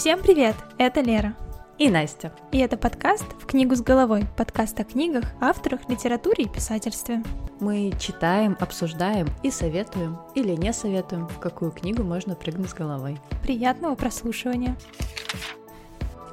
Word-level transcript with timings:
Всем 0.00 0.22
привет! 0.22 0.56
Это 0.78 1.02
Лера. 1.02 1.36
И 1.76 1.90
Настя. 1.90 2.32
И 2.52 2.58
это 2.58 2.78
подкаст 2.78 3.26
«В 3.38 3.44
книгу 3.44 3.76
с 3.76 3.82
головой»— 3.82 4.24
подкаст 4.38 4.80
о 4.80 4.84
книгах, 4.84 5.24
авторах, 5.42 5.90
литературе 5.90 6.44
и 6.44 6.48
писательстве. 6.48 7.22
Мы 7.60 7.92
читаем, 8.00 8.56
обсуждаем 8.60 9.28
и 9.42 9.50
советуем 9.50 10.16
или 10.34 10.52
не 10.52 10.72
советуем, 10.72 11.28
в 11.28 11.38
какую 11.38 11.70
книгу 11.70 12.02
можно 12.02 12.34
прыгнуть 12.34 12.70
с 12.70 12.72
головой. 12.72 13.18
Приятного 13.42 13.94
прослушивания. 13.94 14.74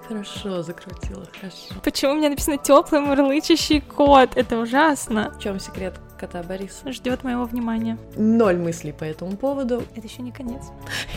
Хорошо 0.07 0.63
закрутила, 0.63 1.25
хорошо. 1.37 1.75
Почему 1.83 2.13
у 2.13 2.15
меня 2.15 2.29
написано 2.29 2.57
теплый 2.57 3.01
мурлычащий 3.01 3.81
кот? 3.81 4.37
Это 4.37 4.59
ужасно. 4.59 5.33
В 5.37 5.43
чем 5.43 5.59
секрет 5.59 5.99
кота 6.17 6.43
Бориса? 6.43 6.91
Ждет 6.91 7.23
моего 7.23 7.45
внимания. 7.45 7.97
Ноль 8.15 8.57
мыслей 8.57 8.91
по 8.91 9.03
этому 9.03 9.37
поводу. 9.37 9.83
Это 9.95 10.07
еще 10.07 10.21
не 10.21 10.31
конец. 10.31 10.63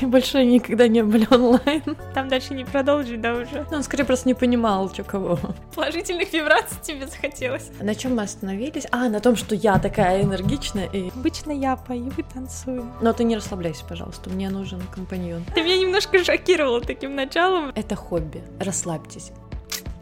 И 0.00 0.06
больше 0.06 0.44
никогда 0.44 0.86
не 0.88 1.02
были 1.02 1.26
онлайн. 1.30 1.82
Там 2.14 2.28
дальше 2.28 2.54
не 2.54 2.64
продолжить, 2.64 3.20
да, 3.20 3.34
уже? 3.34 3.66
Ну, 3.70 3.78
он 3.78 3.82
скорее 3.82 4.04
просто 4.04 4.28
не 4.28 4.34
понимал, 4.34 4.90
что 4.90 5.02
кого. 5.02 5.38
Положительных 5.74 6.32
вибраций 6.32 6.78
тебе 6.82 7.06
захотелось. 7.06 7.70
На 7.80 7.94
чем 7.94 8.16
мы 8.16 8.22
остановились? 8.22 8.86
А, 8.90 9.08
на 9.08 9.20
том, 9.20 9.36
что 9.36 9.54
я 9.54 9.78
такая 9.78 10.22
энергичная 10.22 10.86
и... 10.86 11.10
Обычно 11.10 11.52
я 11.52 11.76
пою 11.76 12.12
и 12.16 12.22
танцую. 12.22 12.86
Но 13.00 13.12
ты 13.12 13.24
не 13.24 13.36
расслабляйся, 13.36 13.84
пожалуйста, 13.88 14.30
мне 14.30 14.50
нужен 14.50 14.80
компаньон. 14.94 15.44
Ты 15.54 15.62
меня 15.62 15.78
немножко 15.78 16.22
шокировала 16.22 16.80
таким 16.80 17.14
началом. 17.14 17.72
Это 17.74 17.96
хобби, 17.96 18.42
расслабьтесь. 18.58 19.32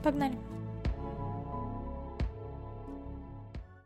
Погнали. 0.02 0.34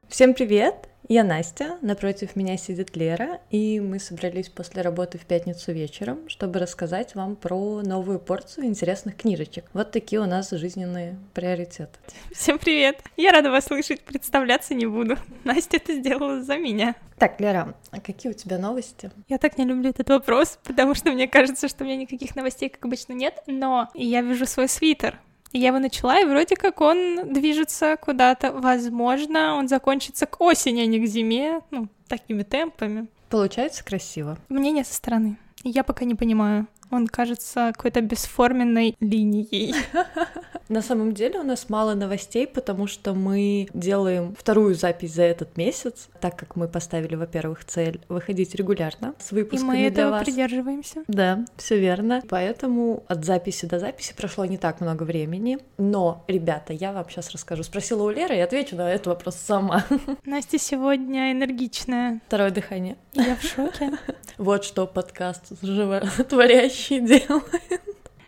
Всем 0.08 0.34
привет! 0.34 0.91
Я 1.08 1.24
Настя, 1.24 1.78
напротив 1.82 2.36
меня 2.36 2.56
сидит 2.56 2.94
Лера, 2.96 3.40
и 3.50 3.80
мы 3.80 3.98
собрались 3.98 4.48
после 4.48 4.82
работы 4.82 5.18
в 5.18 5.26
пятницу 5.26 5.72
вечером, 5.72 6.28
чтобы 6.28 6.60
рассказать 6.60 7.16
вам 7.16 7.34
про 7.34 7.82
новую 7.82 8.20
порцию 8.20 8.66
интересных 8.66 9.16
книжечек. 9.16 9.64
Вот 9.72 9.90
такие 9.90 10.20
у 10.22 10.26
нас 10.26 10.50
жизненные 10.50 11.18
приоритеты. 11.34 11.98
Всем 12.32 12.56
привет! 12.56 13.02
Я 13.16 13.32
рада 13.32 13.50
вас 13.50 13.64
слышать, 13.64 14.00
представляться 14.02 14.74
не 14.74 14.86
буду. 14.86 15.16
Настя 15.44 15.78
это 15.78 15.92
сделала 15.94 16.40
за 16.40 16.56
меня. 16.56 16.94
Так, 17.18 17.40
Лера, 17.40 17.74
а 17.90 18.00
какие 18.00 18.30
у 18.30 18.34
тебя 18.34 18.58
новости? 18.58 19.10
Я 19.28 19.38
так 19.38 19.58
не 19.58 19.64
люблю 19.64 19.90
этот 19.90 20.08
вопрос, 20.08 20.60
потому 20.64 20.94
что 20.94 21.10
мне 21.10 21.26
кажется, 21.26 21.66
что 21.66 21.82
у 21.82 21.86
меня 21.86 21.96
никаких 21.96 22.36
новостей, 22.36 22.68
как 22.68 22.84
обычно, 22.84 23.12
нет, 23.12 23.42
но 23.48 23.90
я 23.94 24.22
вижу 24.22 24.46
свой 24.46 24.68
свитер, 24.68 25.18
я 25.52 25.68
его 25.68 25.78
начала, 25.78 26.20
и 26.20 26.24
вроде 26.24 26.56
как 26.56 26.80
он 26.80 27.32
движется 27.32 27.96
куда-то. 28.00 28.52
Возможно, 28.52 29.56
он 29.56 29.68
закончится 29.68 30.26
к 30.26 30.40
осени, 30.40 30.80
а 30.80 30.86
не 30.86 30.98
к 31.00 31.06
зиме. 31.06 31.60
Ну, 31.70 31.88
такими 32.08 32.42
темпами. 32.42 33.06
Получается 33.28 33.84
красиво. 33.84 34.38
Мнение 34.48 34.84
со 34.84 34.94
стороны. 34.94 35.36
Я 35.64 35.84
пока 35.84 36.04
не 36.04 36.14
понимаю. 36.14 36.66
Он 36.92 37.06
кажется 37.06 37.72
какой-то 37.74 38.02
бесформенной 38.02 38.96
линией. 39.00 39.74
На 40.68 40.82
самом 40.82 41.12
деле 41.12 41.40
у 41.40 41.42
нас 41.42 41.68
мало 41.68 41.94
новостей, 41.94 42.46
потому 42.46 42.86
что 42.86 43.14
мы 43.14 43.66
делаем 43.74 44.34
вторую 44.38 44.74
запись 44.74 45.14
за 45.14 45.22
этот 45.22 45.56
месяц, 45.56 46.08
так 46.20 46.36
как 46.38 46.54
мы 46.56 46.68
поставили, 46.68 47.14
во-первых, 47.14 47.64
цель 47.64 48.00
выходить 48.08 48.54
регулярно 48.54 49.14
с 49.18 49.32
выпусками 49.32 49.76
И 49.76 49.82
мы 49.82 49.86
этого 49.86 50.10
вас. 50.12 50.24
придерживаемся. 50.24 51.02
Да, 51.08 51.44
все 51.56 51.78
верно. 51.78 52.22
Поэтому 52.28 53.04
от 53.08 53.24
записи 53.24 53.66
до 53.66 53.78
записи 53.78 54.14
прошло 54.16 54.44
не 54.44 54.58
так 54.58 54.80
много 54.80 55.02
времени. 55.02 55.58
Но, 55.78 56.24
ребята, 56.28 56.72
я 56.74 56.92
вам 56.92 57.08
сейчас 57.08 57.30
расскажу. 57.30 57.62
Спросила 57.62 58.02
у 58.02 58.10
Леры 58.10 58.36
и 58.36 58.40
отвечу 58.40 58.76
на 58.76 58.90
этот 58.90 59.06
вопрос 59.08 59.36
сама. 59.36 59.84
Настя 60.24 60.58
сегодня 60.58 61.32
энергичная. 61.32 62.20
Второе 62.26 62.50
дыхание. 62.50 62.96
Я 63.14 63.36
в 63.36 63.42
шоке. 63.42 63.92
Вот 64.38 64.64
что 64.64 64.86
подкаст 64.86 65.52
животворящий 65.62 66.81
делает. 66.88 67.44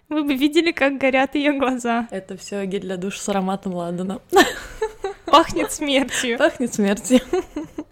Вы 0.08 0.24
бы 0.24 0.34
видели, 0.34 0.70
как 0.70 0.98
горят 0.98 1.34
ее 1.34 1.58
глаза. 1.58 2.06
Это 2.10 2.36
все 2.36 2.64
гель 2.66 2.82
для 2.82 2.96
душ 2.96 3.18
с 3.18 3.28
ароматом 3.28 3.74
ладана. 3.74 4.20
Пахнет 5.26 5.72
смертью. 5.72 6.38
Пахнет 6.38 6.74
смертью. 6.74 7.20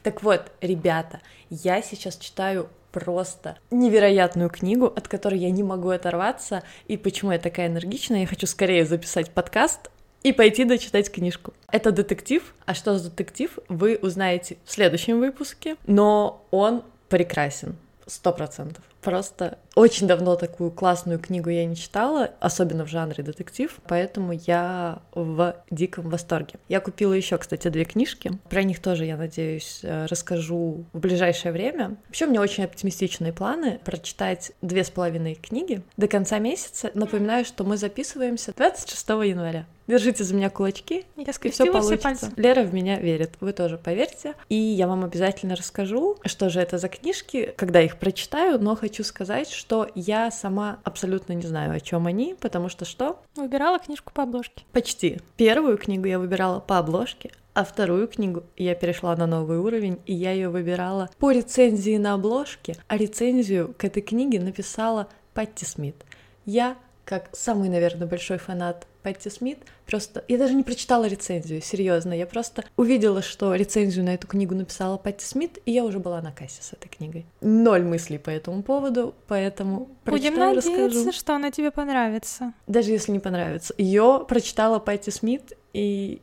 Так 0.02 0.22
вот, 0.22 0.52
ребята, 0.60 1.20
я 1.48 1.82
сейчас 1.82 2.16
читаю 2.16 2.68
просто 2.92 3.58
невероятную 3.70 4.50
книгу, 4.50 4.86
от 4.86 5.08
которой 5.08 5.38
я 5.38 5.50
не 5.50 5.62
могу 5.62 5.88
оторваться. 5.88 6.62
И 6.86 6.96
почему 6.96 7.32
я 7.32 7.38
такая 7.38 7.66
энергичная, 7.68 8.20
я 8.20 8.26
хочу 8.26 8.46
скорее 8.46 8.84
записать 8.84 9.30
подкаст 9.30 9.90
и 10.22 10.32
пойти 10.32 10.64
дочитать 10.64 11.10
книжку. 11.10 11.52
Это 11.70 11.90
детектив, 11.90 12.54
а 12.66 12.74
что 12.74 12.96
за 12.98 13.10
детектив, 13.10 13.58
вы 13.68 13.98
узнаете 14.00 14.58
в 14.64 14.70
следующем 14.70 15.18
выпуске, 15.18 15.76
но 15.86 16.46
он 16.50 16.84
прекрасен, 17.08 17.76
сто 18.06 18.32
процентов. 18.32 18.84
Просто 19.02 19.58
очень 19.74 20.06
давно 20.06 20.36
такую 20.36 20.70
классную 20.70 21.18
книгу 21.18 21.50
я 21.50 21.64
не 21.64 21.76
читала, 21.76 22.30
особенно 22.40 22.84
в 22.84 22.88
жанре 22.88 23.24
детектив, 23.24 23.74
поэтому 23.88 24.32
я 24.32 25.00
в 25.14 25.56
диком 25.70 26.08
восторге. 26.08 26.54
Я 26.68 26.80
купила 26.80 27.12
еще, 27.12 27.38
кстати, 27.38 27.68
две 27.68 27.84
книжки. 27.84 28.32
Про 28.48 28.62
них 28.62 28.80
тоже, 28.80 29.04
я 29.06 29.16
надеюсь, 29.16 29.80
э, 29.82 30.06
расскажу 30.06 30.84
в 30.92 30.98
ближайшее 30.98 31.52
время. 31.52 31.96
Вообще, 32.06 32.26
у 32.26 32.30
меня 32.30 32.40
очень 32.40 32.64
оптимистичные 32.64 33.32
планы 33.32 33.80
прочитать 33.84 34.52
две 34.60 34.84
с 34.84 34.90
половиной 34.90 35.34
книги 35.34 35.82
до 35.96 36.06
конца 36.06 36.38
месяца. 36.38 36.90
Напоминаю, 36.94 37.44
что 37.44 37.64
мы 37.64 37.76
записываемся 37.76 38.52
26 38.54 39.08
января. 39.24 39.66
Держите 39.88 40.22
за 40.22 40.34
меня 40.34 40.48
кулачки, 40.48 41.04
Я 41.16 41.24
и 41.24 41.32
все 41.32 41.50
все 41.50 41.72
получится. 41.72 42.02
пальцы. 42.02 42.30
Лера 42.36 42.62
в 42.62 42.72
меня 42.72 43.00
верит, 43.00 43.32
вы 43.40 43.52
тоже 43.52 43.78
поверьте. 43.78 44.34
И 44.48 44.54
я 44.54 44.86
вам 44.86 45.04
обязательно 45.04 45.56
расскажу, 45.56 46.16
что 46.24 46.50
же 46.50 46.60
это 46.60 46.78
за 46.78 46.88
книжки, 46.88 47.52
когда 47.56 47.80
их 47.80 47.98
прочитаю, 47.98 48.60
но 48.60 48.76
хочу 48.76 48.91
сказать, 49.00 49.48
что 49.48 49.88
я 49.94 50.30
сама 50.30 50.80
абсолютно 50.84 51.32
не 51.32 51.46
знаю, 51.46 51.74
о 51.74 51.80
чем 51.80 52.06
они, 52.06 52.36
потому 52.38 52.68
что 52.68 52.84
что? 52.84 53.22
Выбирала 53.34 53.78
книжку 53.78 54.12
по 54.12 54.24
обложке. 54.24 54.64
Почти. 54.72 55.20
Первую 55.38 55.78
книгу 55.78 56.06
я 56.06 56.18
выбирала 56.18 56.60
по 56.60 56.78
обложке, 56.78 57.30
а 57.54 57.64
вторую 57.64 58.08
книгу 58.08 58.44
я 58.56 58.74
перешла 58.74 59.16
на 59.16 59.26
новый 59.26 59.58
уровень, 59.58 59.98
и 60.04 60.14
я 60.14 60.32
ее 60.32 60.48
выбирала 60.50 61.08
по 61.18 61.30
рецензии 61.30 61.96
на 61.96 62.14
обложке, 62.14 62.76
а 62.88 62.96
рецензию 62.96 63.74
к 63.76 63.84
этой 63.84 64.02
книге 64.02 64.40
написала 64.40 65.08
Патти 65.34 65.64
Смит. 65.64 65.96
Я, 66.44 66.76
как 67.04 67.30
самый, 67.32 67.68
наверное, 67.68 68.06
большой 68.06 68.38
фанат 68.38 68.86
Патти 69.02 69.30
Смит, 69.30 69.58
просто... 69.86 70.24
Я 70.28 70.38
даже 70.38 70.54
не 70.54 70.62
прочитала 70.62 71.06
рецензию, 71.06 71.60
серьезно. 71.60 72.12
Я 72.12 72.26
просто 72.26 72.64
увидела, 72.76 73.22
что 73.22 73.54
рецензию 73.54 74.04
на 74.04 74.14
эту 74.14 74.26
книгу 74.26 74.54
написала 74.54 74.96
Патти 74.96 75.24
Смит, 75.24 75.58
и 75.66 75.72
я 75.72 75.84
уже 75.84 75.98
была 75.98 76.20
на 76.20 76.32
кассе 76.32 76.62
с 76.62 76.72
этой 76.72 76.88
книгой. 76.88 77.26
Ноль 77.40 77.82
мыслей 77.82 78.18
по 78.18 78.30
этому 78.30 78.62
поводу, 78.62 79.14
поэтому 79.26 79.88
Будем 80.04 80.34
прочитаю, 80.34 80.54
надеяться, 80.56 80.86
расскажу. 80.98 81.12
что 81.12 81.34
она 81.34 81.50
тебе 81.50 81.70
понравится. 81.70 82.52
Даже 82.66 82.90
если 82.90 83.12
не 83.12 83.18
понравится. 83.18 83.74
Ее 83.78 84.24
прочитала 84.28 84.78
Патти 84.78 85.10
Смит, 85.10 85.52
и 85.72 86.20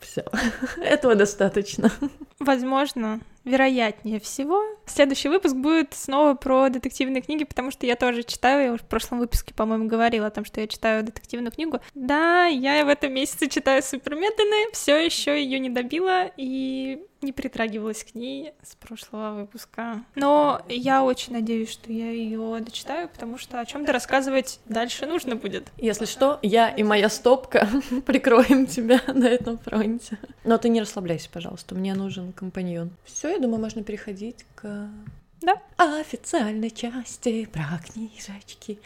все. 0.00 0.24
Этого 0.82 1.14
достаточно. 1.14 1.90
Возможно, 2.38 3.20
вероятнее 3.44 4.20
всего, 4.20 4.62
следующий 4.86 5.28
выпуск 5.28 5.54
будет 5.54 5.94
снова 5.94 6.34
про 6.34 6.68
детективные 6.68 7.22
книги, 7.22 7.44
потому 7.44 7.70
что 7.70 7.86
я 7.86 7.96
тоже 7.96 8.22
читаю, 8.22 8.64
я 8.64 8.72
уже 8.72 8.82
в 8.82 8.86
прошлом 8.86 9.18
выпуске, 9.18 9.54
по-моему, 9.54 9.86
говорила 9.86 10.26
о 10.26 10.30
том, 10.30 10.44
что 10.44 10.60
я 10.60 10.68
читаю 10.68 11.02
детективную 11.02 11.52
книгу. 11.52 11.80
Да, 11.94 12.46
я 12.46 12.84
в 12.84 12.88
этом 12.88 13.12
месяце 13.12 13.48
читаю 13.48 13.82
супер 13.82 14.14
медленно, 14.14 14.70
все 14.72 14.96
еще 14.96 15.42
ее 15.42 15.58
не 15.58 15.70
добила 15.70 16.30
и 16.36 17.04
не 17.22 17.32
притрагивалась 17.32 18.04
к 18.04 18.14
ней 18.14 18.52
с 18.62 18.74
прошлого 18.74 19.40
выпуска. 19.40 20.02
Но 20.14 20.62
я 20.68 21.02
очень 21.04 21.32
надеюсь, 21.32 21.70
что 21.70 21.92
я 21.92 22.10
ее 22.10 22.58
дочитаю, 22.60 23.08
потому 23.08 23.38
что 23.38 23.60
о 23.60 23.64
чем-то 23.66 23.92
рассказывать 23.92 24.60
дальше 24.66 25.06
нужно 25.06 25.36
будет. 25.36 25.68
Если 25.76 26.04
что, 26.04 26.38
я 26.42 26.68
и 26.68 26.82
моя 26.82 27.08
стопка 27.08 27.68
прикроем 28.06 28.66
тебя 28.66 29.00
на 29.06 29.26
этом 29.26 29.58
фронте. 29.58 30.18
Но 30.44 30.58
ты 30.58 30.68
не 30.68 30.80
расслабляйся, 30.80 31.28
пожалуйста, 31.30 31.74
мне 31.74 31.94
нужен 31.94 32.32
компаньон. 32.32 32.90
Все, 33.04 33.30
я 33.30 33.38
думаю, 33.38 33.60
можно 33.60 33.82
переходить 33.82 34.44
к 34.54 34.88
Да. 35.40 35.60
официальной 35.76 36.70
части 36.70 37.46
про 37.46 37.80
книжечки. 37.84 38.78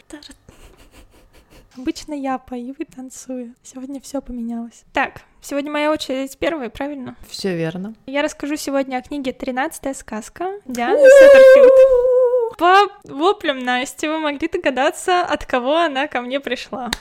Обычно 1.75 2.13
я 2.13 2.39
пою 2.39 2.73
и 2.73 2.85
танцую. 2.85 3.53
Сегодня 3.61 4.01
все 4.01 4.19
поменялось. 4.19 4.83
Так, 4.93 5.21
сегодня 5.47 5.71
моя 5.71 5.91
очередь 5.91 6.37
первая, 6.37 6.69
правильно? 6.69 7.15
Все 7.29 7.55
верно. 7.55 7.95
Я 8.05 8.21
расскажу 8.21 8.57
сегодня 8.57 8.97
о 8.97 9.01
книге 9.01 9.31
«Тринадцатая 9.31 9.93
сказка» 9.93 10.59
Дианы 10.65 10.99
Сеттерфилд. 10.99 12.57
По 12.57 12.87
воплям 13.05 13.59
Насти 13.59 14.07
вы 14.07 14.19
могли 14.19 14.47
догадаться, 14.49 15.21
от 15.21 15.45
кого 15.45 15.77
она 15.77 16.07
ко 16.07 16.21
мне 16.21 16.39
пришла. 16.39 16.91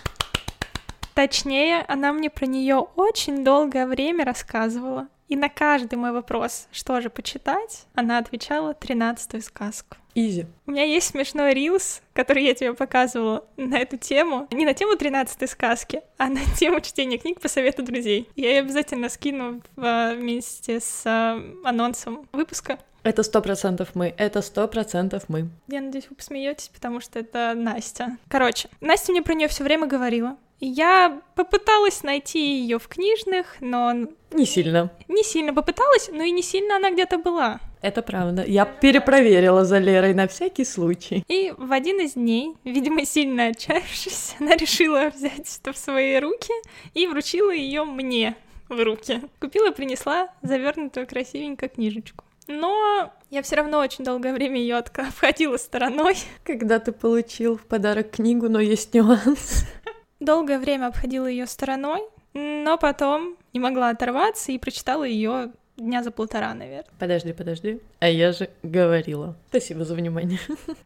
Точнее, 1.15 1.85
она 1.89 2.13
мне 2.13 2.31
про 2.31 2.47
нее 2.47 2.77
очень 2.95 3.43
долгое 3.43 3.87
время 3.87 4.25
рассказывала. 4.25 5.09
И 5.29 5.35
на 5.35 5.49
каждый 5.49 5.97
мой 5.97 6.13
вопрос, 6.13 6.69
что 6.71 7.01
же 7.01 7.11
почитать, 7.11 7.87
она 7.95 8.19
отвечала 8.19 8.75
тринадцатую 8.75 9.43
сказку. 9.43 9.97
Изи. 10.17 10.47
У 10.67 10.71
меня 10.71 10.83
есть 10.83 11.09
смешной 11.09 11.53
рилс, 11.53 12.01
который 12.15 12.43
я 12.43 12.55
тебе 12.55 12.73
показывала 12.73 13.45
на 13.59 13.77
эту 13.79 13.99
тему. 13.99 14.49
Не 14.51 14.65
на 14.65 14.73
тему 14.73 14.97
13 14.97 15.49
сказки, 15.49 16.01
а 16.17 16.29
на 16.31 16.41
тему 16.59 16.81
чтения 16.81 17.19
книг 17.19 17.39
по 17.39 17.49
совету 17.49 17.83
друзей. 17.83 18.27
Я 18.35 18.49
ее 18.49 18.61
обязательно 18.61 19.11
скину 19.11 19.61
в- 19.77 20.15
вместе 20.15 20.81
с 20.81 21.03
а, 21.05 21.39
анонсом 21.65 22.27
выпуска. 22.33 22.79
Это 23.03 23.23
сто 23.23 23.43
процентов 23.43 23.91
мы, 23.93 24.15
это 24.17 24.41
сто 24.41 24.67
процентов 24.67 25.25
мы. 25.29 25.51
Я 25.69 25.83
надеюсь, 25.83 26.07
вы 26.09 26.17
посмеетесь, 26.17 26.69
потому 26.69 27.01
что 27.01 27.19
это 27.19 27.53
Настя. 27.55 28.17
Короче, 28.29 28.71
Настя 28.81 29.13
мне 29.13 29.21
про 29.21 29.35
нее 29.35 29.49
все 29.49 29.65
время 29.65 29.87
говорила. 29.87 30.39
Я 30.61 31.21
попыталась 31.35 32.03
найти 32.03 32.63
ее 32.63 32.79
в 32.79 32.89
книжных, 32.89 33.57
но... 33.61 33.93
Не 34.33 34.47
сильно. 34.47 34.91
Не 35.07 35.23
сильно 35.23 35.53
попыталась, 35.53 36.09
но 36.11 36.23
и 36.23 36.31
не 36.31 36.43
сильно 36.43 36.77
она 36.77 36.91
где-то 36.91 37.19
была. 37.19 37.61
Это 37.87 38.03
правда. 38.03 38.45
Я 38.45 38.65
перепроверила 38.65 39.65
за 39.65 39.79
Лерой 39.79 40.13
на 40.13 40.27
всякий 40.27 40.65
случай. 40.65 41.23
И 41.29 41.55
в 41.57 41.71
один 41.71 42.01
из 42.01 42.15
дней, 42.15 42.57
видимо, 42.65 43.07
сильно 43.07 43.45
отчаявшись, 43.47 44.35
она 44.41 44.57
решила 44.57 45.09
взять 45.15 45.61
это 45.61 45.73
в 45.73 45.77
свои 45.77 46.19
руки 46.19 46.53
и 46.95 47.07
вручила 47.07 47.53
ее 47.53 47.85
мне 47.85 48.35
в 48.69 48.83
руки. 48.83 49.23
Купила, 49.39 49.71
принесла 49.71 50.31
завернутую 50.43 51.07
красивенько 51.07 51.69
книжечку. 51.69 52.25
Но 52.49 53.13
я 53.31 53.43
все 53.43 53.55
равно 53.55 53.79
очень 53.79 54.05
долгое 54.05 54.33
время 54.33 54.59
ее 54.59 54.79
обходила 54.79 55.57
стороной. 55.57 56.17
Когда 56.43 56.81
ты 56.81 56.91
получил 56.91 57.57
в 57.57 57.63
подарок 57.63 58.11
книгу, 58.11 58.49
но 58.49 58.59
есть 58.59 58.95
нюанс. 58.95 59.65
Долгое 60.19 60.59
время 60.59 60.89
обходила 60.89 61.29
ее 61.29 61.47
стороной, 61.47 62.03
но 62.35 62.79
потом 62.79 63.37
не 63.53 63.61
могла 63.61 63.91
оторваться 63.91 64.51
и 64.51 64.59
прочитала 64.59 65.05
ее 65.05 65.53
дня 65.77 66.03
за 66.03 66.11
полтора, 66.11 66.55
наверное. 66.55 66.91
Подожди, 66.99 67.33
подожди. 67.33 67.81
А 68.01 68.09
я 68.09 68.33
же 68.33 68.49
говорила. 68.63 69.37
Спасибо 69.49 69.85
за 69.85 69.95
внимание. 69.95 70.39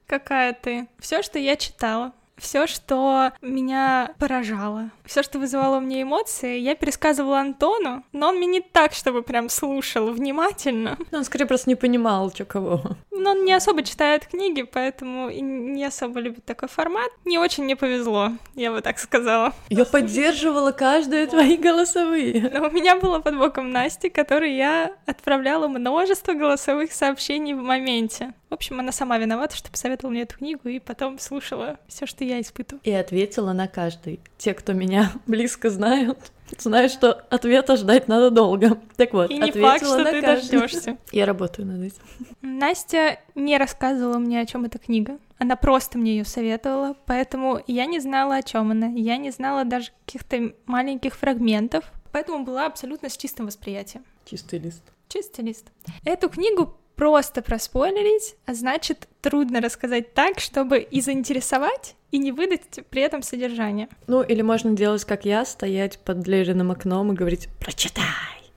Какая 0.06 0.52
ты. 0.52 0.88
Все, 0.98 1.22
что 1.22 1.38
я 1.38 1.56
читала, 1.56 2.12
все, 2.36 2.66
что 2.66 3.32
меня 3.40 4.14
поражало, 4.18 4.90
все, 5.04 5.22
что 5.22 5.38
вызывало 5.38 5.78
у 5.78 5.80
меня 5.80 6.02
эмоции, 6.02 6.58
я 6.58 6.74
пересказывала 6.74 7.40
Антону, 7.40 8.04
но 8.12 8.28
он 8.28 8.40
меня 8.40 8.50
не 8.50 8.60
так, 8.60 8.94
чтобы 8.94 9.22
прям 9.22 9.48
слушал 9.48 10.10
внимательно. 10.10 10.98
Ну, 11.12 11.18
он 11.18 11.24
скорее 11.24 11.46
просто 11.46 11.68
не 11.68 11.76
понимал, 11.76 12.32
что 12.32 12.44
кого. 12.44 12.82
Но 13.10 13.30
он 13.32 13.44
не 13.44 13.52
особо 13.52 13.82
читает 13.82 14.26
книги, 14.26 14.62
поэтому 14.62 15.28
и 15.28 15.40
не 15.40 15.84
особо 15.84 16.20
любит 16.20 16.44
такой 16.44 16.68
формат. 16.68 17.10
Не 17.24 17.38
очень 17.38 17.64
мне 17.64 17.76
повезло, 17.76 18.30
я 18.54 18.72
бы 18.72 18.80
так 18.80 18.98
сказала. 18.98 19.52
Я 19.68 19.84
поддерживала 19.84 20.72
каждые 20.72 21.26
твои 21.26 21.56
голосовые. 21.56 22.50
Но 22.52 22.68
у 22.68 22.70
меня 22.70 22.96
была 22.96 23.20
под 23.20 23.38
боком 23.38 23.70
Настя, 23.70 24.10
которой 24.10 24.56
я 24.56 24.92
отправляла 25.06 25.68
множество 25.68 26.32
голосовых 26.32 26.92
сообщений 26.92 27.54
в 27.54 27.62
моменте. 27.62 28.32
В 28.50 28.54
общем, 28.54 28.80
она 28.80 28.90
сама 28.90 29.16
виновата, 29.18 29.54
что 29.54 29.70
посоветовала 29.70 30.10
мне 30.10 30.22
эту 30.22 30.36
книгу 30.36 30.68
и 30.68 30.80
потом 30.80 31.20
слушала 31.20 31.78
все, 31.86 32.04
что 32.04 32.24
я 32.24 32.40
испытываю. 32.40 32.80
И 32.82 32.90
ответила 32.90 33.52
на 33.52 33.68
каждый. 33.68 34.18
Те, 34.38 34.54
кто 34.54 34.72
меня 34.72 35.12
близко 35.26 35.70
знают, 35.70 36.32
знают, 36.58 36.90
что 36.90 37.12
ответа 37.30 37.76
ждать 37.76 38.08
надо 38.08 38.30
долго. 38.30 38.80
Так 38.96 39.12
вот, 39.12 39.30
и 39.30 39.38
не 39.38 39.52
факт, 39.52 39.86
что 39.86 39.98
на 39.98 40.10
ты 40.10 40.20
каждый. 40.20 40.50
дождешься. 40.50 40.98
Я 41.12 41.26
работаю 41.26 41.68
над 41.68 41.80
этим. 41.80 42.02
Настя 42.42 43.20
не 43.36 43.56
рассказывала 43.56 44.18
мне, 44.18 44.40
о 44.40 44.46
чем 44.46 44.64
эта 44.64 44.78
книга. 44.78 45.18
Она 45.38 45.54
просто 45.54 45.96
мне 45.96 46.16
ее 46.18 46.24
советовала, 46.24 46.96
поэтому 47.06 47.62
я 47.68 47.86
не 47.86 48.00
знала, 48.00 48.34
о 48.34 48.42
чем 48.42 48.72
она. 48.72 48.88
Я 48.88 49.16
не 49.16 49.30
знала 49.30 49.64
даже 49.64 49.90
каких-то 50.04 50.52
маленьких 50.66 51.14
фрагментов, 51.14 51.84
поэтому 52.12 52.44
была 52.44 52.66
абсолютно 52.66 53.08
с 53.08 53.16
чистым 53.16 53.46
восприятием. 53.46 54.04
Чистый 54.26 54.58
лист. 54.58 54.82
Чистый 55.08 55.44
лист. 55.44 55.66
Эту 56.04 56.28
книгу 56.28 56.76
просто 57.00 57.40
проспойлерить, 57.40 58.36
а 58.44 58.52
значит 58.52 59.08
трудно 59.22 59.62
рассказать 59.62 60.12
так, 60.12 60.38
чтобы 60.38 60.80
и 60.80 61.00
заинтересовать, 61.00 61.94
и 62.10 62.18
не 62.18 62.30
выдать 62.30 62.80
при 62.90 63.00
этом 63.00 63.22
содержание. 63.22 63.88
Ну, 64.06 64.20
или 64.20 64.42
можно 64.42 64.72
делать, 64.72 65.06
как 65.06 65.24
я, 65.24 65.46
стоять 65.46 65.98
под 66.00 66.26
Лериным 66.28 66.70
окном 66.70 67.12
и 67.12 67.14
говорить 67.14 67.48
«Прочитай! 67.58 68.04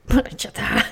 Прочитай!» 0.07 0.83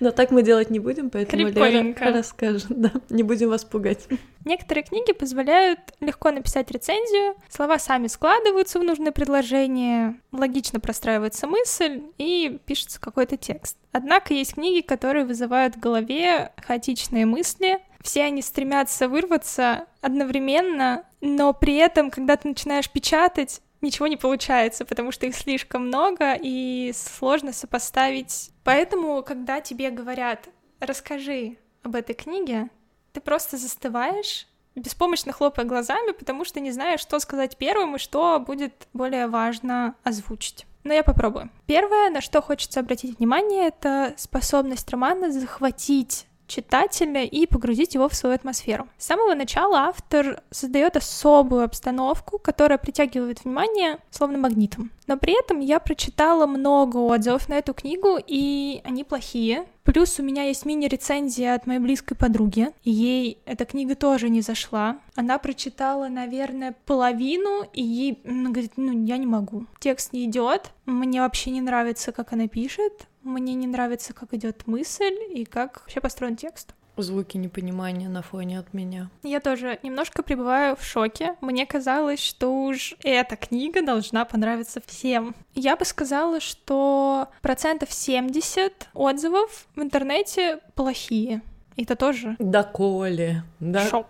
Но 0.00 0.10
так 0.10 0.30
мы 0.30 0.42
делать 0.42 0.70
не 0.70 0.78
будем, 0.78 1.10
поэтому 1.10 1.48
Лера 1.48 2.12
расскажет, 2.12 2.66
да, 2.68 2.92
не 3.10 3.22
будем 3.22 3.48
вас 3.50 3.64
пугать. 3.64 4.06
Некоторые 4.44 4.84
книги 4.84 5.12
позволяют 5.12 5.80
легко 6.00 6.30
написать 6.30 6.70
рецензию, 6.70 7.34
слова 7.48 7.78
сами 7.78 8.06
складываются 8.06 8.78
в 8.78 8.84
нужное 8.84 9.12
предложение, 9.12 10.20
логично 10.32 10.80
простраивается 10.80 11.46
мысль 11.46 12.02
и 12.18 12.58
пишется 12.64 13.00
какой-то 13.00 13.36
текст. 13.36 13.76
Однако 13.92 14.34
есть 14.34 14.54
книги, 14.54 14.80
которые 14.80 15.24
вызывают 15.24 15.76
в 15.76 15.80
голове 15.80 16.52
хаотичные 16.56 17.26
мысли, 17.26 17.78
все 18.02 18.24
они 18.24 18.42
стремятся 18.42 19.08
вырваться 19.08 19.86
одновременно, 20.00 21.04
но 21.20 21.52
при 21.52 21.76
этом, 21.76 22.10
когда 22.10 22.36
ты 22.36 22.48
начинаешь 22.48 22.90
печатать, 22.90 23.60
ничего 23.80 24.06
не 24.06 24.16
получается, 24.16 24.84
потому 24.84 25.12
что 25.12 25.26
их 25.26 25.36
слишком 25.36 25.86
много 25.86 26.34
и 26.40 26.92
сложно 26.94 27.52
сопоставить. 27.52 28.50
Поэтому, 28.64 29.22
когда 29.22 29.60
тебе 29.60 29.90
говорят, 29.90 30.48
расскажи 30.80 31.56
об 31.82 31.94
этой 31.94 32.14
книге, 32.14 32.70
ты 33.12 33.20
просто 33.20 33.56
застываешь, 33.56 34.46
беспомощно 34.74 35.32
хлопая 35.32 35.66
глазами, 35.66 36.12
потому 36.12 36.44
что 36.44 36.60
не 36.60 36.70
знаешь, 36.70 37.00
что 37.00 37.18
сказать 37.18 37.56
первым 37.56 37.96
и 37.96 37.98
что 37.98 38.38
будет 38.38 38.86
более 38.92 39.26
важно 39.26 39.94
озвучить. 40.04 40.66
Но 40.84 40.94
я 40.94 41.02
попробую. 41.02 41.50
Первое, 41.66 42.10
на 42.10 42.20
что 42.20 42.40
хочется 42.40 42.80
обратить 42.80 43.18
внимание, 43.18 43.68
это 43.68 44.14
способность 44.16 44.88
романа 44.90 45.32
захватить 45.32 46.27
читателя 46.48 47.24
и 47.24 47.46
погрузить 47.46 47.94
его 47.94 48.08
в 48.08 48.14
свою 48.14 48.34
атмосферу. 48.34 48.88
С 48.98 49.06
самого 49.06 49.34
начала 49.34 49.80
автор 49.82 50.42
создает 50.50 50.96
особую 50.96 51.64
обстановку, 51.64 52.38
которая 52.38 52.78
притягивает 52.78 53.44
внимание 53.44 53.98
словно 54.10 54.38
магнитом. 54.38 54.90
Но 55.06 55.16
при 55.16 55.38
этом 55.38 55.60
я 55.60 55.78
прочитала 55.78 56.46
много 56.46 56.98
отзывов 56.98 57.48
на 57.48 57.54
эту 57.54 57.72
книгу, 57.72 58.18
и 58.26 58.80
они 58.84 59.04
плохие. 59.04 59.64
Плюс 59.84 60.20
у 60.20 60.22
меня 60.22 60.42
есть 60.42 60.66
мини-рецензия 60.66 61.54
от 61.54 61.66
моей 61.66 61.80
близкой 61.80 62.14
подруги. 62.14 62.72
Ей 62.84 63.38
эта 63.46 63.64
книга 63.64 63.94
тоже 63.94 64.28
не 64.28 64.42
зашла. 64.42 64.98
Она 65.14 65.38
прочитала, 65.38 66.08
наверное, 66.08 66.74
половину, 66.84 67.64
и 67.72 67.82
ей 67.82 68.20
она 68.26 68.50
говорит, 68.50 68.72
ну, 68.76 69.06
я 69.06 69.16
не 69.16 69.24
могу. 69.24 69.64
Текст 69.80 70.12
не 70.12 70.26
идет, 70.26 70.72
мне 70.84 71.22
вообще 71.22 71.50
не 71.52 71.62
нравится, 71.62 72.12
как 72.12 72.34
она 72.34 72.48
пишет, 72.48 73.06
мне 73.28 73.54
не 73.54 73.66
нравится, 73.66 74.12
как 74.12 74.34
идет 74.34 74.66
мысль 74.66 75.14
и 75.30 75.44
как 75.44 75.80
вообще 75.80 76.00
построен 76.00 76.36
текст. 76.36 76.74
Звуки 76.96 77.36
непонимания 77.36 78.08
на 78.08 78.22
фоне 78.22 78.58
от 78.58 78.74
меня. 78.74 79.08
Я 79.22 79.38
тоже 79.38 79.78
немножко 79.84 80.24
пребываю 80.24 80.74
в 80.74 80.82
шоке. 80.82 81.36
Мне 81.40 81.64
казалось, 81.64 82.18
что 82.18 82.64
уж 82.64 82.96
эта 83.04 83.36
книга 83.36 83.82
должна 83.82 84.24
понравиться 84.24 84.82
всем. 84.84 85.36
Я 85.54 85.76
бы 85.76 85.84
сказала, 85.84 86.40
что 86.40 87.28
процентов 87.40 87.92
70 87.92 88.88
отзывов 88.94 89.68
в 89.76 89.82
интернете 89.82 90.58
плохие. 90.74 91.42
Это 91.76 91.94
тоже... 91.94 92.34
Да 92.40 92.64
Коле, 92.64 93.44
да 93.60 93.88
Шок. 93.88 94.08